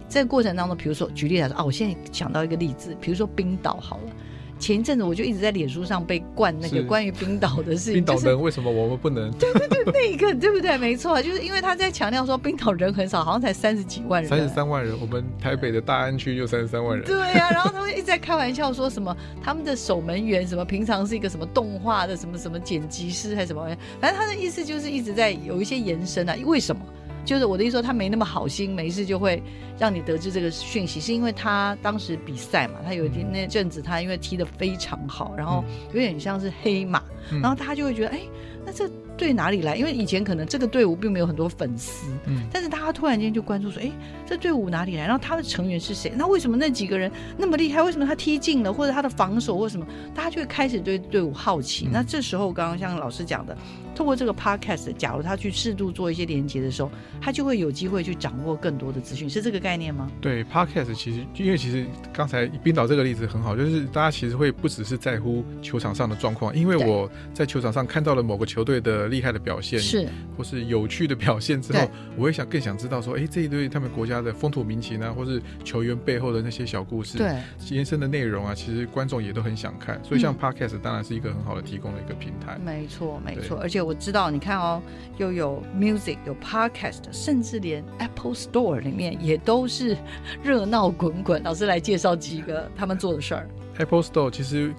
[0.08, 4.14] 你在过程当中，比如说举例来说啊，我现在想到一个例子，比如说冰岛好了。
[4.58, 9.30] 前一阵子我就一直在脸书上被灌那个是关于冰岛的事情， 冰岛人为什么我们不能？
[9.34, 10.78] 对对对那一个对不对？
[10.78, 17.06] 没错，就是因为他在强调说冰岛人很少，好像才三十几万人，三十三万人，我们台北的大安区就三十三万人。
[17.06, 26.36] 对呀、然后他们一直在开玩笑说什么他们的守门员什么平常是一个什么动画的什么什么剪辑师还是什么玩意，反正他的意思就是一直在有一些延伸啊。
[26.46, 26.82] 为什么？
[27.26, 29.42] 就是我的意思说他没那么好心，没事就会
[29.80, 37.42] 让你得知这个讯息，是因为他当时比赛嘛，他有一天那阵子他因为踢得非常好，然后有点像是黑马，嗯。
[37.42, 38.22] 然后他就会觉得哎，
[38.66, 39.76] 那这对哪里来？
[39.76, 43.92] 因为以前可能这个队伍并没有很多粉丝，嗯但是大家突然间就关注说，哎，
[44.26, 45.04] 这队伍哪里来？
[45.06, 46.12] 然后他的成员是谁？
[46.16, 47.82] 那为什么那几个人那么厉害？
[47.82, 48.74] 为什么他踢进了？
[48.74, 49.86] 或者他的防守或什么？
[50.14, 51.86] 大家就会开始对队伍好奇。
[51.86, 53.56] 嗯那这时候，刚刚像老师讲的，
[53.96, 60.12] 通过这个 podcast，假如他去适度做一些连接的时候，他就会有机会去掌握更多的资讯，是这个概念吗？
[60.20, 77.36] 对 Podcast 其实，因为其实刚才冰岛这个例子很好，就是大家其实会不只是在乎球场上的状况，因为我在球场上看到了某个球队的厉害的表现，是，或是有趣的表现之后，我会想更想知道说，哎，这一队他们国家的风土民情啊，或是球员背后的那些小故事，对，
[77.70, 82.58] 延伸的内容啊，其实观众也都很想看，所以像嗯 Podcast 当然是一个很好的提供的一个平台。
[82.64, 83.58] 没错，没错。
[83.60, 84.82] 而且我知道，你看哦，
[85.18, 89.98] 又有 music，有 podcast，甚至连 Apple Store 里面也都是
[90.44, 91.42] 热闹滚滚。
[91.44, 93.50] 老师来介绍几个他们做的事儿。
[93.78, 94.74] Apple Store 其实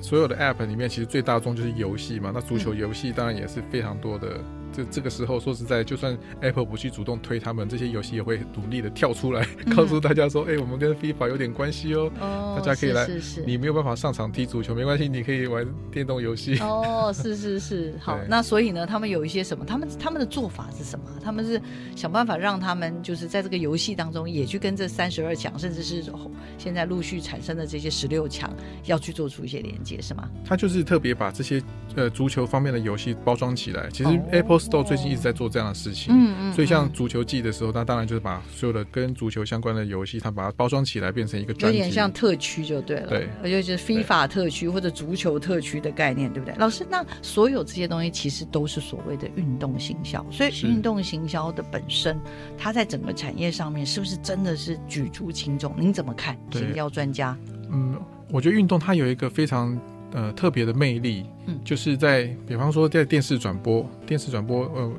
[0.00, 2.30] 所有的 App 里面，其实最大众就是游戏嘛。
[2.32, 4.40] 那足球嗯游戏当然也是非常多的。
[4.72, 12.10] 这这个时候说实在，就算 Apple 不去主动推他们，这些游戏也会努力的跳出来，嗯告诉大家说，哎、我们跟 FIFA 有点关系哦。
[12.20, 16.58] 哦大家可以来是是是你没有办法上场踢足球，没关系，你可以玩电动游戏。
[16.60, 19.64] 哦，是是是， 好，那所以呢，他们有一些什么？
[19.64, 21.04] 他们他们的做法是什么？
[21.22, 21.60] 他们是
[21.94, 26.02] 想办法让他们就是在这个游戏当中也去跟这三十二强，甚至是
[26.56, 28.50] 现在陆续产生的这些十六强，
[28.84, 30.28] 要去做出一些连接，是吗？
[30.44, 31.62] 他就是特别把这些
[31.94, 33.88] 呃足球方面的游戏包装起来。
[33.90, 34.22] 其实哦
[34.58, 36.14] Store 最近一直在做这样的事情。
[36.14, 41.70] 嗯嗯所以像足球季的时候，那当然就是把所有的跟足球相关的游戏，它把它包装起来，变成一个有。
[41.70, 46.54] 点像特区就对了，对而且就是 FIFA 特区或者足球特区的概念，对不对？
[46.56, 52.18] 老师，那所有这些东西其实都是所谓的运动行销，所以运动行销的本身，
[52.56, 55.74] 它在整个产业上面是不是真的是举足轻重？
[55.78, 56.36] 您怎么看？
[56.50, 57.36] 对行销专家，
[57.70, 59.78] 嗯，我觉得运动它有一个非常
[60.12, 64.92] 呃特别的魅力，嗯就是在比方说在电视转播、电视转播呃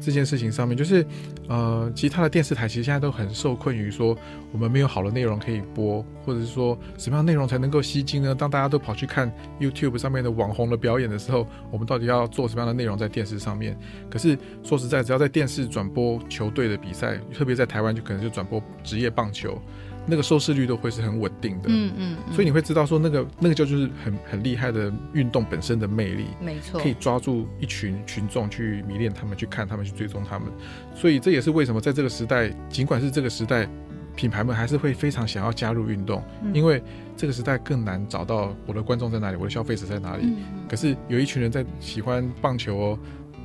[0.00, 1.04] 这件事情上面，就是
[1.48, 4.16] 呃其他的电视台其实现在都很受困于说
[4.52, 8.32] 我们没有好的内容可以播，或者是说什么样的内容才能够吸睛呢？
[8.32, 13.76] 当大家都跑去看 YouTube 上面的网红的表演的时候，我们到底要做什么样的内容在电视上面？
[14.08, 19.60] 可是说实在，只要在电视转播球队的比赛，特别在台湾就可能就转播职业棒球，
[20.06, 21.64] 那个收视率都会是很稳定的。
[21.68, 30.48] 嗯嗯，嗯所以你会知道说那个那个就就是很很厉害的运动本身的魅力，没错，可以抓住一群群众去迷恋他们，去看他们，去追踪他们。
[30.94, 33.68] 所以这也是为什么在这个时代，尽管是这个时代
[34.14, 36.22] 品牌们还是会非常想要加入运动，
[36.54, 36.82] 因为
[37.16, 40.34] 这个时代更难找到我的观众在哪里，我的消费者在哪里。
[40.68, 42.98] 可是有一群人在喜欢棒球哦。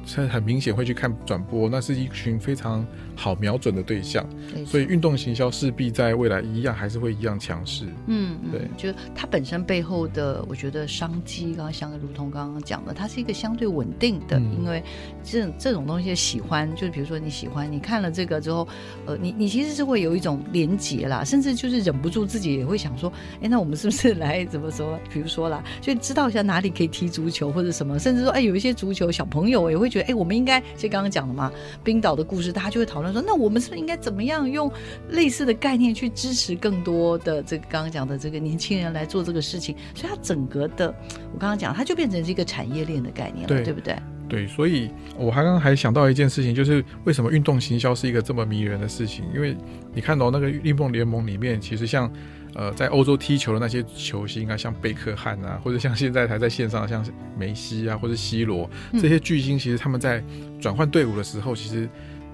[0.06, 2.86] 是很明显会去看转播，那是一群非常
[3.16, 4.28] 好瞄准的对象，
[4.66, 7.86] 所以运动行销势必在未来一样还是会一样强势。
[8.08, 14.84] 嗯，对，就是它本身背后的，我觉得商机，刚刚像如同刚刚讲的，它是一个相对稳定的，因为
[15.24, 18.68] 这这种东西喜欢，就是比如说你喜欢，你看了这个之后，
[19.06, 25.00] 呃，你你其实是会有一种连结啦，甚至就是忍不住自己也会想说，哎，那我们是不是来怎么说？
[25.14, 29.91] 比如说啦，就知道一下哪里可以踢足球或者什么，甚至说，哎，有一些足球小朋友也会。
[29.92, 31.52] 觉得哎，我们应该就刚刚讲了嘛，
[31.84, 34.72] 冰岛的故事，大家就会讨论说，那我们是不是应该怎么样用
[35.10, 39.76] 类似的概念去支持更多的这个刚刚讲的这个年轻人来做这个事情？
[39.94, 40.88] 所以它整个的，
[41.34, 43.96] 我刚刚讲，它就变成是一个产业链的概念了，对不对？
[44.30, 49.26] 对，所以我还刚刚还想到一件事情，就是为什么运动行销是一个这么迷人的事情？
[49.36, 49.56] 因为
[49.94, 52.12] 你看到那个运动联盟里面，其实像。
[52.54, 57.06] 呃，在欧洲踢球的那些球星啊，像贝克汉啊，或者像现在还在线上像
[57.38, 60.24] 梅西啊，或者 C 罗这些巨星，其实他们在
[60.60, 61.88] 转换队伍的时候，其实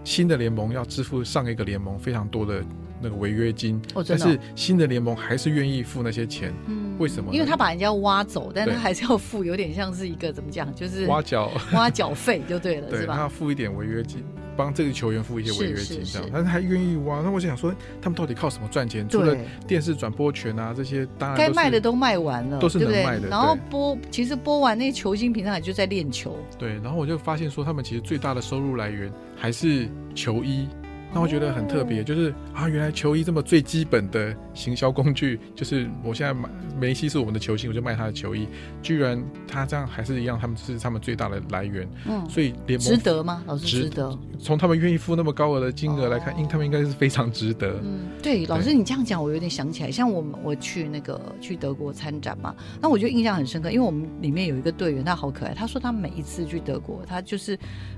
[0.04, 2.64] 新的联盟要支付上一个联盟非常多的
[3.02, 6.52] 那个违约金，但是新的联盟还是愿意付那些钱。
[6.66, 7.32] 嗯，为什么？
[7.32, 13.14] 因为他把人家挖走，但他还是要付，有点像是一个怎么讲，就是挖角挖角费就对了， 是吧？
[13.14, 14.24] 他要付一点违约金。
[14.58, 17.22] 帮这个球员付一些违约金，这样，但是还愿意挖。
[17.22, 19.08] 那我想说，他们到底靠什么赚钱？
[19.08, 19.38] 除了
[19.68, 23.30] 电视转播权啊，这些当然该卖的都卖完了，都是能卖的。
[23.30, 26.36] 然后播，其实播完那球星平常也就在练球。
[26.58, 30.68] 对，然后我就发现说，他们其实最大的收入来源还是球衣。
[31.14, 36.50] 那我觉得很特别，就是啊，原来球衣这么最基本的行销工具，就是我现在买
[36.80, 38.48] 梅西是我们的球星，我就卖他的球衣。
[38.82, 41.88] 居然他这样还是一样，他们是他们最大的来源。
[42.08, 43.44] 嗯，所以联盟值得吗？
[43.48, 44.18] 老师值得。
[44.40, 47.80] 从他们愿意付那么高额的金额来看，应他们应该是非常值得。
[47.84, 57.58] 嗯，对，老师你这样讲，我有点想起来，像我们我去那个去德国参展嘛，那我就印象很深刻，因为我们里面有一个队员，他好可爱，他说他每一次去德国，他就是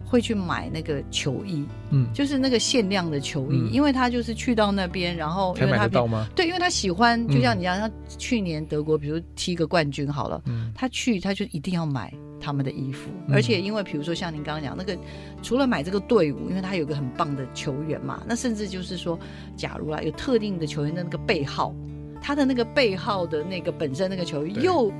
[0.09, 2.99] 会去买那个球衣，嗯，就是那个限量。
[3.09, 5.87] 的球衣，因为他就是去到那边，然后因为他
[6.35, 7.89] 对，因为他喜欢，就像你讲，他
[8.19, 10.43] 去年德国，比如踢个冠军好了，
[10.75, 14.95] 他去他就一定要买他们的衣服，而且因为比如说像您刚刚讲那个，
[15.41, 19.17] 除了买这个队伍，因为他有个很棒的球员嘛，那甚至就是说，
[19.55, 21.73] 假如啊有特定的球员的那个背号，
[22.21, 24.93] 他的那个背号的那个本身那个球衣又。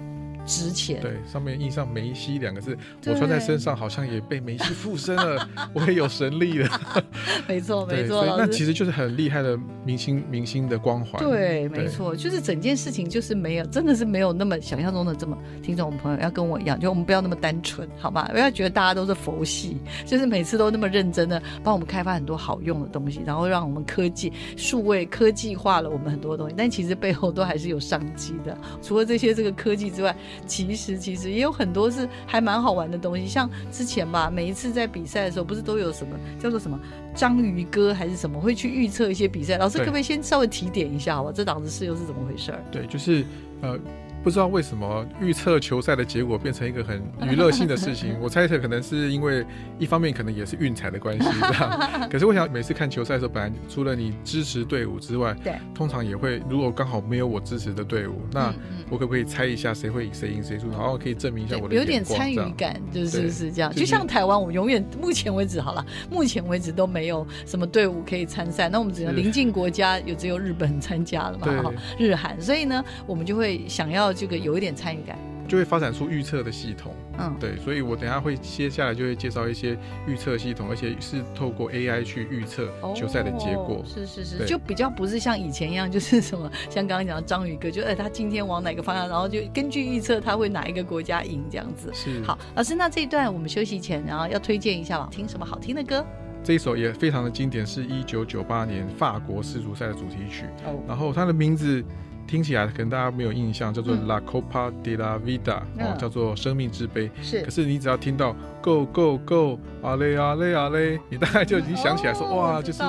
[0.50, 2.76] 值钱，对，上面印上梅西两个字，
[3.06, 6.82] 我穿在身上好像也被梅西附身了， 我也有神力了。
[7.48, 11.24] 没错，没错，那其实就是很厉害的明星，明星的光环。
[11.24, 15.38] 对，没错，就是整件事情就是没有，真的是没有那么想象中的这么。
[15.62, 18.28] 听众朋友要跟我一样，就我们不要那么单纯，好吗？
[18.32, 28.58] 不要觉得大家都是佛系，就是每次都那么认真的帮我们开发很多好用的东西，然后让我们科技数位科技化了我们很多东西，但其实背后都还是有商机的。
[28.82, 30.16] 除了这些这个科技之外。
[30.46, 36.80] 其实其实也有很多是还蛮好玩的东西，像之前吧，每一次在比赛的时候，不是都有什么叫做什么
[37.16, 39.58] 章鱼哥还是什么，会去预测一些比赛。
[39.58, 41.32] 老师可不可以先稍微提点一下，好吧？
[41.34, 42.54] 这档子事又是怎么回事？
[42.72, 43.26] 对，就是
[43.62, 43.80] 呃。
[44.24, 48.18] 不知道为什么预测球赛的结果变成一个很娱乐性的事情。
[48.22, 49.46] 我猜测可能是因为
[49.78, 52.08] 一方面可能也是运彩的关系，这样。
[52.10, 58.54] 可是我想每次看球赛的时候，本来除了你支持队伍之外，对，通常也会如果刚好没有我支持的队伍，那
[58.90, 63.74] 我可不可以猜一下谁会赢谁赢谁输，然后可以证明一下我的有点参与感，就是是这样。
[63.74, 74.09] 就像台湾，我永远目前为止好了，目前为止都没有什么队伍可以参赛，那我们只能临近国家有只有日本参加了嘛，日韩，所以呢，我们就会想要。
[74.14, 76.94] 这个有一点参与感，就会发展出预测的系统。
[77.18, 83.84] 嗯，对，所以我等下会接下来就会介绍一些预测系统，而且是透过 AI 去预测球赛的结果。
[83.86, 91.90] 是是是，就比较不是像以前一样，就是什么像刚刚讲的章鱼哥，就哎他今天往哪个方向，然后就根据预测他会哪一个国家赢这样子。
[91.94, 96.06] 是好，老师，那这一段我们休息前，然后要推荐一下吧，听什么好听的歌？
[96.42, 100.46] 这一首也非常的经典，是一九九八年法国世足赛的主题曲。
[100.66, 101.84] 哦，然后它的名字。
[102.30, 107.10] 听起来可能大家没有印象，叫做 La Copa de la Vida，哦，叫做生命之杯。
[107.24, 112.84] 是，可是你只要听到 Go Go Go，阿嘞阿嘞阿嘞，你大概就已经想起来说，哇，就是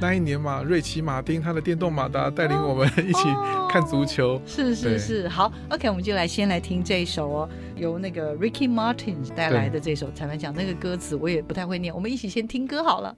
[0.00, 3.28] 那一年嘛，瑞奇马丁他的电动马达带领我们一起
[3.68, 4.40] 看足球。
[4.46, 10.08] 是是是，好，OK，我们就来先来听这一首哦，由那个 Ricky Martin 带来的这首。
[10.14, 13.12] 坦白讲，那个歌词我也不太会念，我们一起先听歌好了。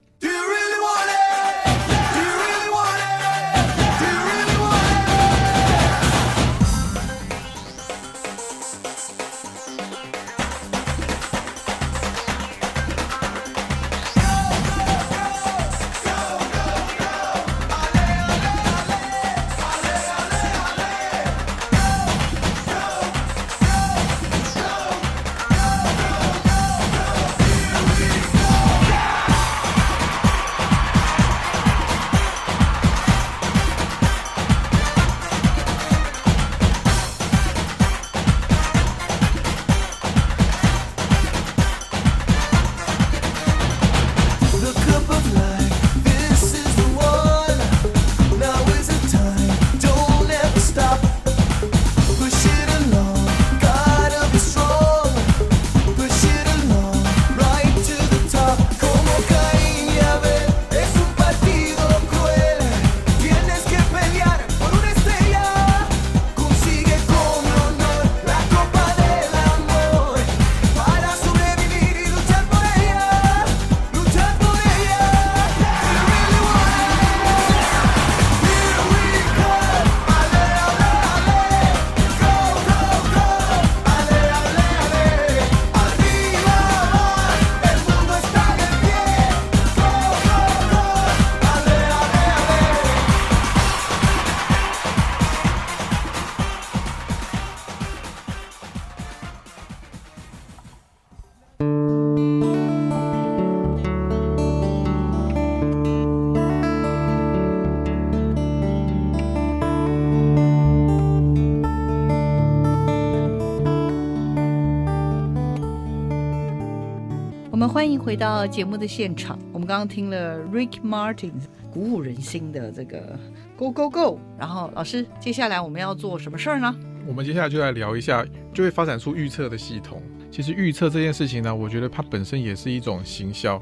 [118.07, 121.33] 回到节目的现场，我们刚刚听了 Rick Martin
[121.73, 123.19] 鼓舞人心的这个
[123.57, 126.73] Go Go Go，然后老师，接下来我们要做什么事儿呢？
[127.05, 130.01] 我们接下来就来聊一下，就会发展出预测的系统。
[130.31, 133.61] 其实预测这件事情呢，我觉得它本身也是一种行销。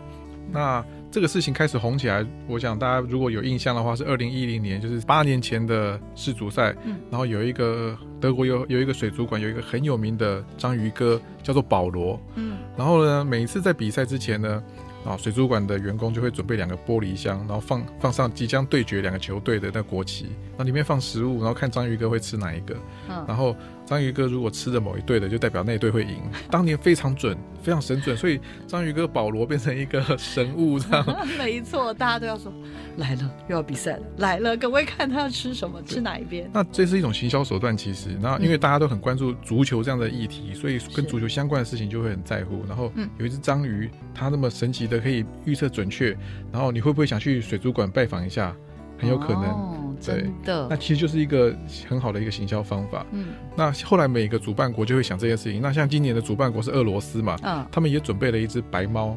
[0.50, 6.74] 那这个事情开始红起来，我想大家如果有印象的话，是二零一零年，就是八年前的世足赛。
[6.84, 12.20] 嗯，然后有一个德国有有一个水族馆，有一个很有名的章鱼哥，叫做保罗。
[12.34, 14.62] 嗯，然后呢，每一次在比赛之前呢。
[15.04, 22.74] 啊，水族馆的员工就会准备两个玻璃箱，然后放放上即将对决两个球队的那国旗，那里面放食物，然后看章鱼哥会吃哪一个。
[23.10, 23.54] 嗯，然后
[23.86, 26.22] 章鱼哥如果吃了某一队的，就代表那队会赢。
[26.50, 31.04] 当年非常准，非常神准，所以章鱼哥保罗变成一个神物，这样。
[31.38, 32.52] 没错，大家都要说
[32.96, 36.48] 来了，又要比赛了，来了，各位看他要吃什么，吃哪一边。
[36.52, 42.64] 那这是一种行销手段，其实，那因为大家都很关注足球这样的议题，所以跟足球相关的事情就会很在乎。
[42.66, 45.04] 然后有一只章鱼，它那么神奇的。
[45.04, 46.16] 可以预测准确，
[46.50, 48.56] 然后你会不会想去水族馆拜访一下？
[48.96, 50.66] 很有可能，对的。
[50.68, 51.54] 那其实就是一个
[51.88, 53.06] 很好的一个行销方法。
[53.12, 55.62] 嗯，那后来每个主办国就会想这件事情。
[55.62, 57.36] 那像今年的主办国是俄罗斯嘛？
[57.42, 59.16] 嗯，他们也准备了一只白猫。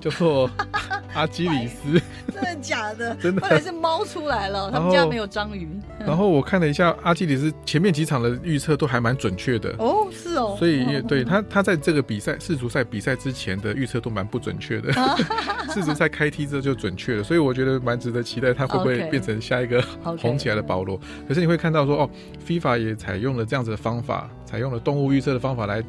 [0.00, 0.50] 叫做
[1.14, 2.00] 阿基里斯，
[2.32, 3.14] 真的假的？
[3.20, 5.68] 真的，后来是猫出来了，他们家没有章鱼。
[5.98, 10.54] 然后我看了一下阿基里斯前面几场的预测都还蛮准确的哦，是哦。
[10.58, 14.92] 所以对他，他在这个比赛世足赛比赛之前的预测都蛮不准确的，
[15.72, 17.22] 世足赛开踢之后就准确了。
[17.22, 19.82] 所以我觉得蛮值得期待，他会不会变成下一个
[20.18, 21.00] 红起来的保罗？
[21.26, 22.10] 可是你会看到说，哦
[22.46, 25.82] ，FIFA 也采用了这样子的方法，采用了动物预测的方法来。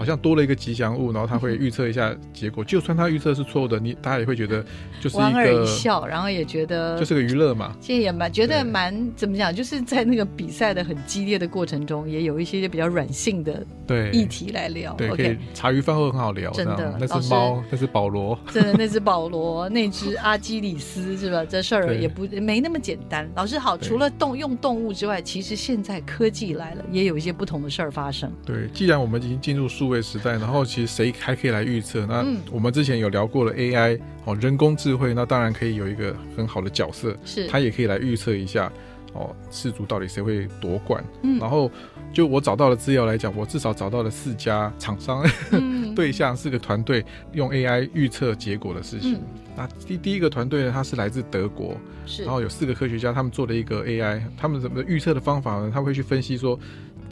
[0.00, 2.64] 好像多了一个吉祥物，然后他会预测一下结果。
[2.64, 4.64] 就算他预测是错误的，你大家也会觉得
[4.98, 7.76] 就是一个笑，然后也觉得就是个娱乐嘛。
[7.82, 14.94] 其实也蛮觉得蛮怎么讲，就是在那个比赛的很激烈的过程中，也有一些比较软性的对议题来聊。
[14.94, 16.50] 对，可以茶余饭后很好聊。
[16.52, 21.44] 真的，那只猫，那只保罗， 真的那只保罗，那只阿基里斯是吧？
[21.44, 23.30] 这事儿也不没那么简单。
[23.36, 28.32] 老师好，除了动用动物之外，其实现在科技来了，也有一些不同的事儿发生。
[28.46, 32.06] 对，既然我们已经进入数位时代，然后其实谁还可以来预测？
[32.06, 38.72] 那我们之前有聊过了 AI 哦，人工智慧，那当然可以有一个很好的角色，是它也可以来预测一下
[39.12, 41.04] 哦，世足到底谁会夺冠？
[41.22, 41.70] 嗯，然后
[42.12, 45.22] 就我找到的资料来讲，我至少找到了四家厂商
[45.94, 49.20] 对象，四个团队用 AI 预测结果的事情。
[49.56, 51.76] 那第第一个团队呢，它是来自德国，
[52.06, 55.70] 是，然后有四个科学家，他们做了一个 AI，他们怎么预测的方法呢？
[55.74, 56.58] 他会去分析说。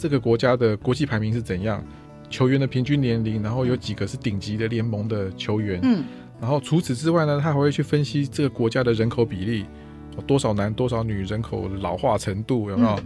[0.00, 1.84] 这个国家的国际排名是怎样？
[2.30, 5.80] 球员的平均年龄，然后有几个是顶级的联盟的球员？
[5.82, 6.04] 嗯，
[6.40, 9.64] 然后除此之外呢，他还会去分析这个国家的人口比例，
[10.26, 12.98] 多少男多少女，人口老化程度有没有？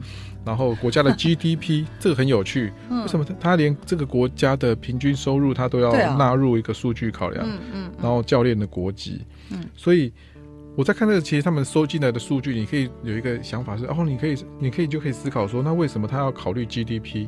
[0.44, 7.46] 然后国家的 GDP，这个很有趣，为什么他他连这个国家的平均收入他都要纳入一个数据考量？
[7.46, 10.12] 嗯嗯，然后教练的国籍，嗯，所以。
[10.74, 17.26] 我在看这个，其实他们收进来的数据，你可以有一个想法是，哦，你可以，你可以就可以思考说，那为什么他要考虑 GDP？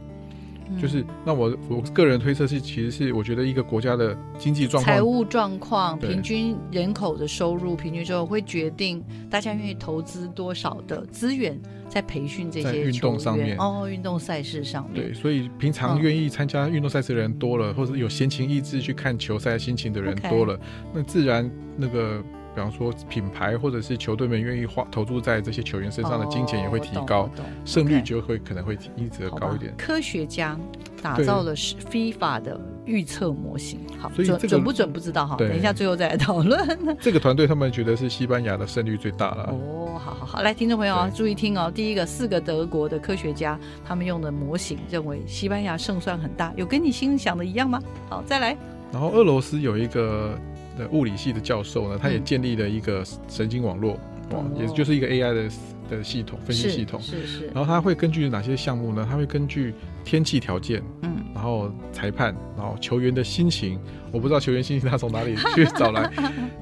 [0.81, 15.05] 就是那我我个人推测是，其实是我觉得一个国家的经济状况、财务状况、平均人口的收入、平均收入会决定大家愿意投资多少的资源在培训这些运动上面哦，运动赛事上面。
[15.05, 20.59] 对，所以平常愿意参加运动赛事的人多了，或者有闲情逸致去看球赛心情的人多了，
[20.93, 22.23] 那自然那个。
[22.55, 27.29] 比方说，品牌或者是球队们愿意花投注在这些球员身上的金钱也会提高，
[27.65, 29.75] 胜率就会可能会一直高一点。
[29.77, 30.57] 科学家
[31.03, 36.79] 打造的是 FIFA 的预测模型，好，所以准准不准不知道哈，等一下最后再来讨论。
[37.01, 39.51] 这个团队他们觉得是西班牙的胜率最大了。
[39.51, 41.73] 哦，好好好，来听众朋友啊，注意听哦。
[41.75, 47.83] 第一个，四个德国的科学家他们用的模型认为西班牙胜算很大，有跟你心里想的一样吗？
[48.09, 48.57] 好，再来。
[48.93, 50.39] 然后俄罗斯有一个。
[50.79, 53.99] 的物理系的教授呢，他也建立了一个神经网络，
[54.31, 55.51] 哦，也就是一个 AI 的
[55.91, 57.47] 的系统分析系统，是是。
[57.47, 59.07] 然后他会根据哪些项目呢？
[59.09, 63.79] 他会根据天气条件，嗯，然后裁判，然后球员的心情，
[64.11, 66.11] 我不知道球员心情他从哪里 去找来，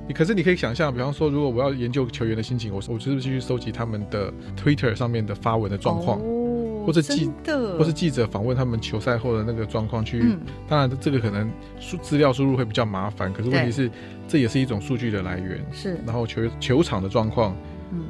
[0.09, 6.21] 你可是你可以想象，比方说，如果我要研究球员的心情，我我是不是去收集他们的 Twitter 上面的发文的状况？
[6.87, 7.31] 或者记，
[7.79, 10.37] 或是记者访问他们球赛后的那个状况去，
[10.69, 13.91] 当然这个可能输资料输入会比较麻烦，可是问题是
[14.29, 15.65] 这也是一种数据的来源。
[15.73, 17.57] 是，然后球球场的状况，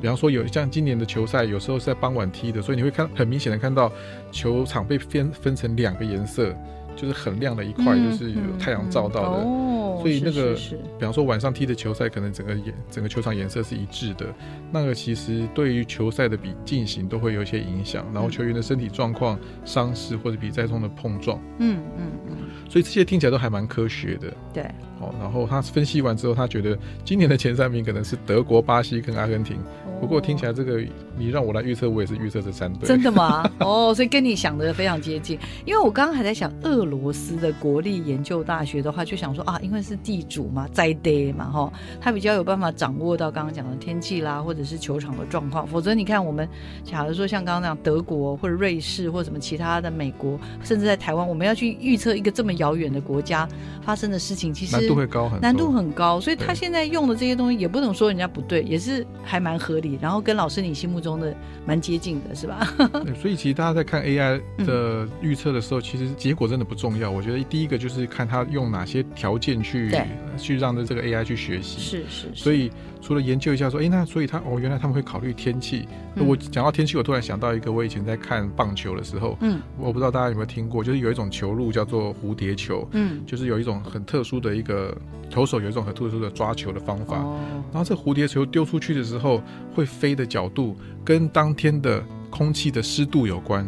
[0.01, 3.91] 比方说有像今年的球赛，有时候是在傍晚踢的，所以你会看很明显的看到
[4.31, 6.55] 球场被分分成两个颜色，
[6.97, 9.72] 就是很亮的一块，就是有太阳照到的。
[10.01, 10.55] 所以那个
[10.99, 14.26] 比方说晚上踢的球赛，可能整个颜整个球场颜色是一致的，
[14.72, 22.36] 那个其实对于球赛的比进行都会有一些影响，然后球员的身体状况、伤势或者比赛中的碰撞，嗯嗯嗯，
[22.68, 24.32] 所以这些听起来都还蛮科学的。
[24.53, 24.68] 对，
[25.03, 29.59] 哦，然后他分析完之后，他觉得今年的前三名可能是德国、巴西跟阿根廷。
[30.00, 30.80] 不过听起来这个
[31.16, 32.88] 你让我来预测，我也是预测这三队。
[32.88, 33.48] 真的吗？
[33.61, 35.38] 哦，所以跟你想的非常接近。
[35.64, 45.64] 因为我刚刚还在想，俄罗斯的国立研究大学的话，就想说啊，因为是地主嘛，在地嘛，哈，他比较有办法掌握到刚刚讲的天气啦，或者是球场的状况。
[45.66, 46.48] 否则你看，我们
[46.84, 53.48] 假如说像刚刚那样，德国或者瑞士或者什么其他的美国，甚至在台湾，我们要去预测一个这么遥远的国家
[53.82, 56.20] 发生的事情，其实难度会高很多，难度很高。
[56.20, 59.99] 所以他现在用的这些东西，也不能说人家不对，也是还蛮合理。
[60.01, 61.34] 然后跟老师你心目中的
[61.66, 62.66] 蛮接近的，是吧？
[63.05, 67.11] 对，所以其实大家在看 AI 的预测的时候，其实结果真的不重要。
[67.11, 69.90] 我觉得第一个就是看他用哪些条件去
[70.36, 71.80] 去让这个 AI 去学习。
[71.80, 72.43] 是是是。
[72.43, 72.70] 所以
[73.01, 75.86] 除了研究一下说，哎，那所以他哦，原来他们会考虑天气。
[76.14, 84.82] 嗯我讲到天气，我突然想到一个，我以前在看棒球的时候，嗯我不知道大家有没有听过，就是有一种球路叫做蝴蝶球，嗯，就是有一种很特殊的一个
[85.30, 87.18] 投手有一种很特殊的抓球的方法。
[87.18, 87.39] 哦，
[87.72, 89.43] 然后这蝴蝶球丢出去的时候，
[89.74, 93.66] 会飞的角度跟当天的空气的湿度有关。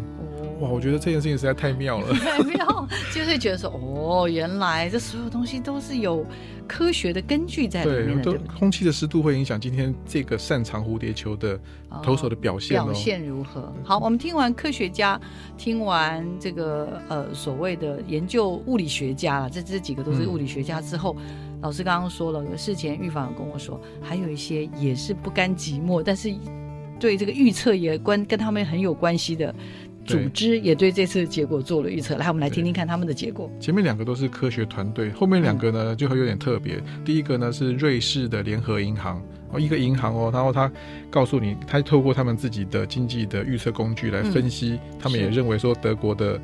[0.61, 2.15] 哇，我觉得这件事情实在太妙了。
[2.15, 6.25] 太妙，就是觉得说，哦，原来这所有东西都是有
[6.67, 8.23] 科学的根据在里面？
[8.59, 11.59] 空气的湿度会影响今天这个擅长蝴蝶球的
[12.03, 12.85] 投手的表现哦。
[12.85, 13.73] 表现如何？
[13.83, 15.21] 好，我们听完科学家，
[15.57, 21.17] 听完这个呃所谓的研究物理学家了，这这几个都是嗯物理学家之后。
[21.61, 26.31] 老师刚刚说了，事前预防有跟我说，还有一些也是不甘寂寞，但是
[27.01, 29.55] 对这个预测也关跟他们很有关系的
[30.05, 32.17] 组织，也对这次的结果做了预测。
[32.17, 33.51] 来，我们来听听看他们的结果。
[33.59, 36.83] 前面两个都是科学团队，后面两个呢就会有点特别。
[37.05, 40.71] 第一个呢是瑞士的联合银行，哦，一个银行哦，然后他
[41.11, 46.41] 告诉你，他透过他们自己的经济的预测工具来分析，他们也是认为说德国的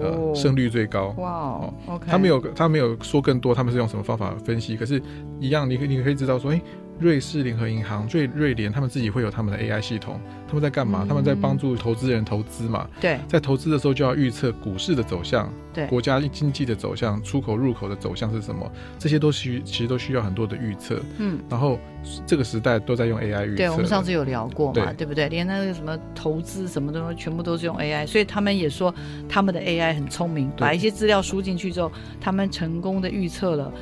[0.00, 1.14] 呃胜率最高。
[1.18, 4.76] 哇哦，OK，他没有，他没有说更多，他们是用什么方法分析？
[4.76, 5.00] 可是，
[5.38, 6.60] 一样，你可以你可以知道说，哎、
[7.00, 11.00] 瑞士联合银行、瑞瑞联，他们自己会有他们的 AI 系统，他们在干嘛？
[11.02, 21.00] 嗯他们在帮助投资人投资嘛，对在投资的时候就要预测股市的走向，对国家经济的走向、出口入口的走向是什么，这些都需其实都需要很多的预测。
[21.18, 21.38] 嗯。
[21.48, 21.78] 然后
[22.24, 23.56] 这个时代都在用 AI 预测。
[23.56, 25.28] 对，我们上次有聊过嘛，对对不对？
[25.28, 28.94] 连那个什么投资什么的，全部都是用 AI，所以他们也说
[29.28, 31.90] 他们的 AI 很聪明，把一些资料输进去之后，
[32.20, 33.72] 他们成功的预测了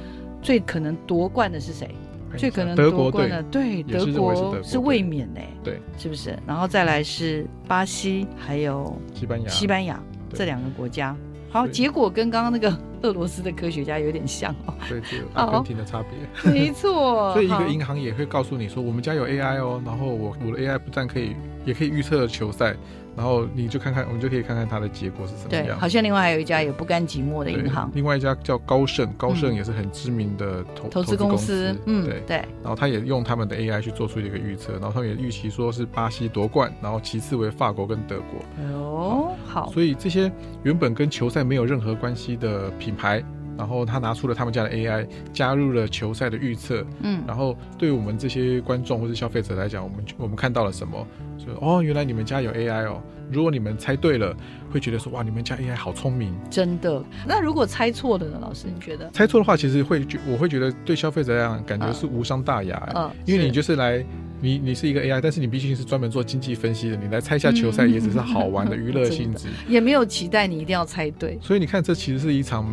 [0.40, 1.94] 最可能夺冠的是谁？
[2.36, 6.38] 最可能德国队夺冠的，对，德国是卫冕呢，对是不是？
[6.46, 10.02] 然后再来是巴西，还有西班牙，西班牙
[10.32, 11.16] 这两个国家。
[11.50, 16.50] 好，结果跟刚刚那个俄罗斯的科学家有点像哦，对，只有阿根廷的差别。
[16.50, 17.32] 没错。
[17.34, 22.74] 所以一个银行也会告诉你说，我们家有 AI 哦，然后我我的 AI 不但可以，也可以预测球赛，
[23.16, 25.78] 然后你就看看，我们就可以看看它的结果是什么对，样。
[25.78, 27.90] 好像另外还有一家也不甘寂寞的银行。
[27.94, 32.20] 另外一家叫高盛，高盛嗯也是很知名的投投资公公司，嗯，对。
[32.26, 38.64] 对，然后他也用他们的 AI 去做出一个预测，然后他们也预期说是巴西夺冠，然后其次为法国跟德国。
[38.74, 40.30] 哦，好，所以这些
[40.62, 43.22] 原本跟球赛没有任何关系的品牌，
[43.58, 51.06] 然后他拿出了他们家的 AI，加入了球赛的预测，嗯，然后对于我们这些观众或是消费者来讲，我们我们看到了什么？
[51.44, 53.02] 就哦，原来你们家有 AI 哦。
[53.30, 54.36] 如果你们猜对了，
[54.70, 56.34] 会觉得说哇，你们家 AI 好聪明。
[56.50, 57.02] 真的。
[57.26, 58.38] 那如果猜错了呢？
[58.40, 59.08] 老师，你觉得？
[59.10, 64.04] 猜错的话，其实会觉我会觉得对消费者来讲，感觉是无伤大雅、哎嗯，因为你就是来。
[64.44, 71.38] 你你是一个 AI，但是你毕竟是专门做经济分析的，你来猜一下球赛也只是好玩的娱乐性质， 也没有期待你一定要猜对。
[71.40, 72.66] 所以你看这其实是一场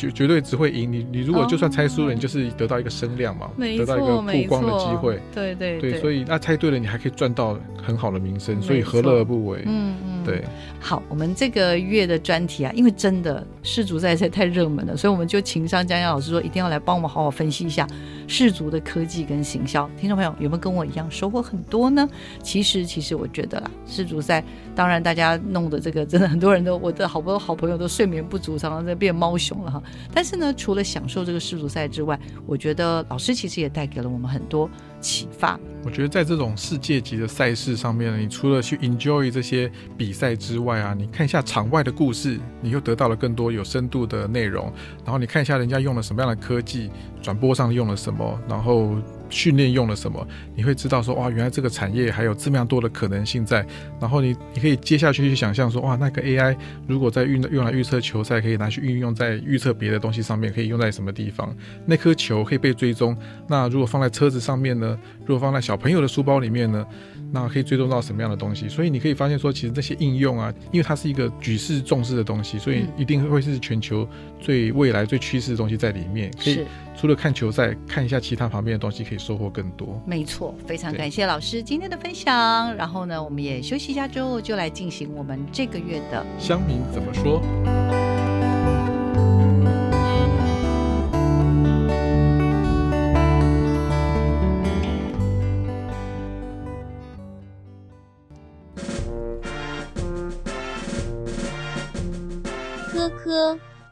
[0.00, 1.06] 绝绝对只会赢你。
[1.12, 5.20] 你如果就算猜输了，哦你就是得到一个声量嘛，得到一个曝光的机会。
[5.34, 9.62] 对对对，所以那猜对了，你还可以赚到很好的名声，所以何乐而不为？
[9.66, 10.42] 嗯嗯，对。
[10.80, 17.86] 好，我们这个月的专题啊，因为真的世足赛实在太热门了，所以我们就情商江江老师说，一定要来帮我们好好分析一下
[18.30, 19.90] 世足的科技跟行销。
[19.98, 22.08] 听众朋友有没有跟我一样收获很多呢？
[22.44, 29.82] 其实，其实我觉得啦，世足赛当然大家弄的这个真的很多人都我的好多好朋友都睡眠不足，常常在变猫熊了哈。
[30.14, 34.70] 但是呢，除了享受这个世足赛之外，我觉得老师其实也带给了我们很多
[35.00, 35.58] 启发。
[35.82, 44.70] 我觉得在这种世界级的赛事上面，你除了去 enjoy 这些比赛之外啊，你看一下场外的故事，你又得到了更多有深度的内容。
[45.04, 46.90] 然后你看一下人家用了什么样的科技，
[47.22, 48.94] 转播上用了什么，然后
[49.30, 53.64] 训练用了什么，你会知道说哇，原来这个产业还有这么样多的可能性在。
[54.00, 56.56] 然后你你可以接下去去想象说哇，那个 AI
[56.86, 61.56] 如果在运用来预测球赛，可以拿去运用在预测别的东西上面，可以用在什么地方？
[61.86, 63.16] 那颗球可以被追踪。
[63.48, 64.98] 那如果放在车子上面呢？
[65.24, 66.84] 如果放在小朋友的书包里面呢？
[67.32, 68.68] 那可以追踪到什么样的东西？
[68.68, 74.08] 所以你可以发现说，其实这些应用啊，因为它是一个举世重视的东西，所以一定会是全球
[74.40, 76.28] 最未来最趋势的东西在里面。
[76.42, 76.66] 可以
[77.00, 79.98] 除了看球赛，看一下其他旁边的东西，可以收获更多。
[80.04, 82.76] 没错，非常感谢老师今天的分享。
[82.76, 87.40] 然后呢，我们也休息一下之后，就来进行我们这个月的乡民怎么说。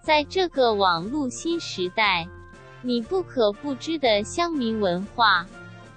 [0.02, 2.26] 在这个网络新时代，
[2.80, 5.44] 你不可不知的乡民文化，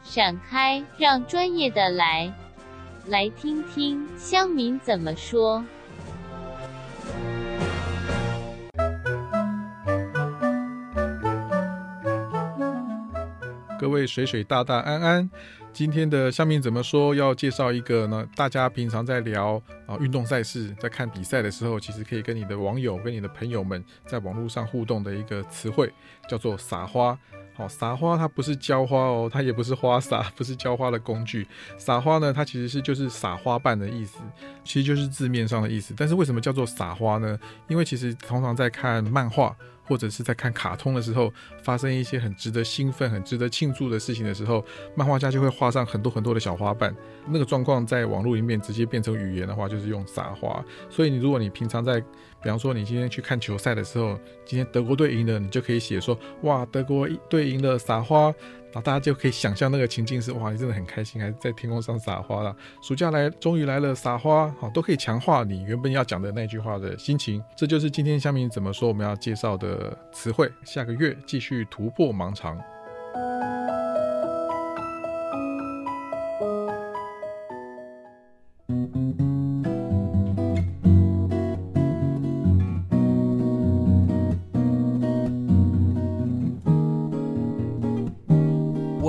[0.03, 2.33] 闪开，让专业的来
[3.05, 5.63] 来听听乡民怎么说。
[13.91, 15.29] 位水水大大安安。
[15.73, 17.13] 今天的下面怎么说？
[17.13, 18.27] 要介绍一个呢？
[18.35, 25.93] 大家平常在聊啊运动赛事，在看比赛的时候，其实可以跟你的网友、跟你的朋友们在网络上互动的一个词汇，
[26.27, 27.17] 叫做撒花。
[27.67, 31.47] 撒花它不是浇花哦，它也不是花洒， 不是浇花的工具。
[31.77, 34.19] 撒花呢，它其实是就是撒花瓣的意思，
[34.63, 35.93] 其实就是字面上的意思。
[35.97, 37.39] 但是为什么叫做撒花呢？
[37.67, 39.55] 因为其实通常在看漫画。
[39.83, 41.33] 或者是在看卡通的时候，
[41.63, 44.63] 发生一些很值得兴奋、很值得庆祝的事情的时候，
[44.95, 46.95] 漫画家就会画上很多很多的小花瓣。
[47.27, 50.63] 那个状况在网络里面直接变成语言的话，就是用撒花。
[50.89, 52.01] 所以你如果你平常在，
[52.41, 58.33] 比方说你今天去看球赛的时候，今天德国队赢了，你就可以写说：哇，德国队赢了，撒花。
[58.73, 62.55] 然后大家就可以想象那个情境是哇，你真的很开心，还是在天空上撒花了？
[62.81, 67.43] 暑假来，终于来了，撒花，好，都可以强化你原本要讲的那句话的心情。
[67.53, 70.49] 这就是今天下面怎么说我们要介绍的词汇。
[70.63, 72.57] 下个月继续突破盲肠。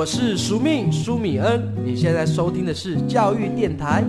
[0.02, 4.02] 我是苏命苏米恩，你现在收听的是教育电台。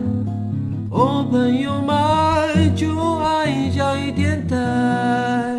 [0.89, 5.55] 哦，朋友们，就爱教育电台。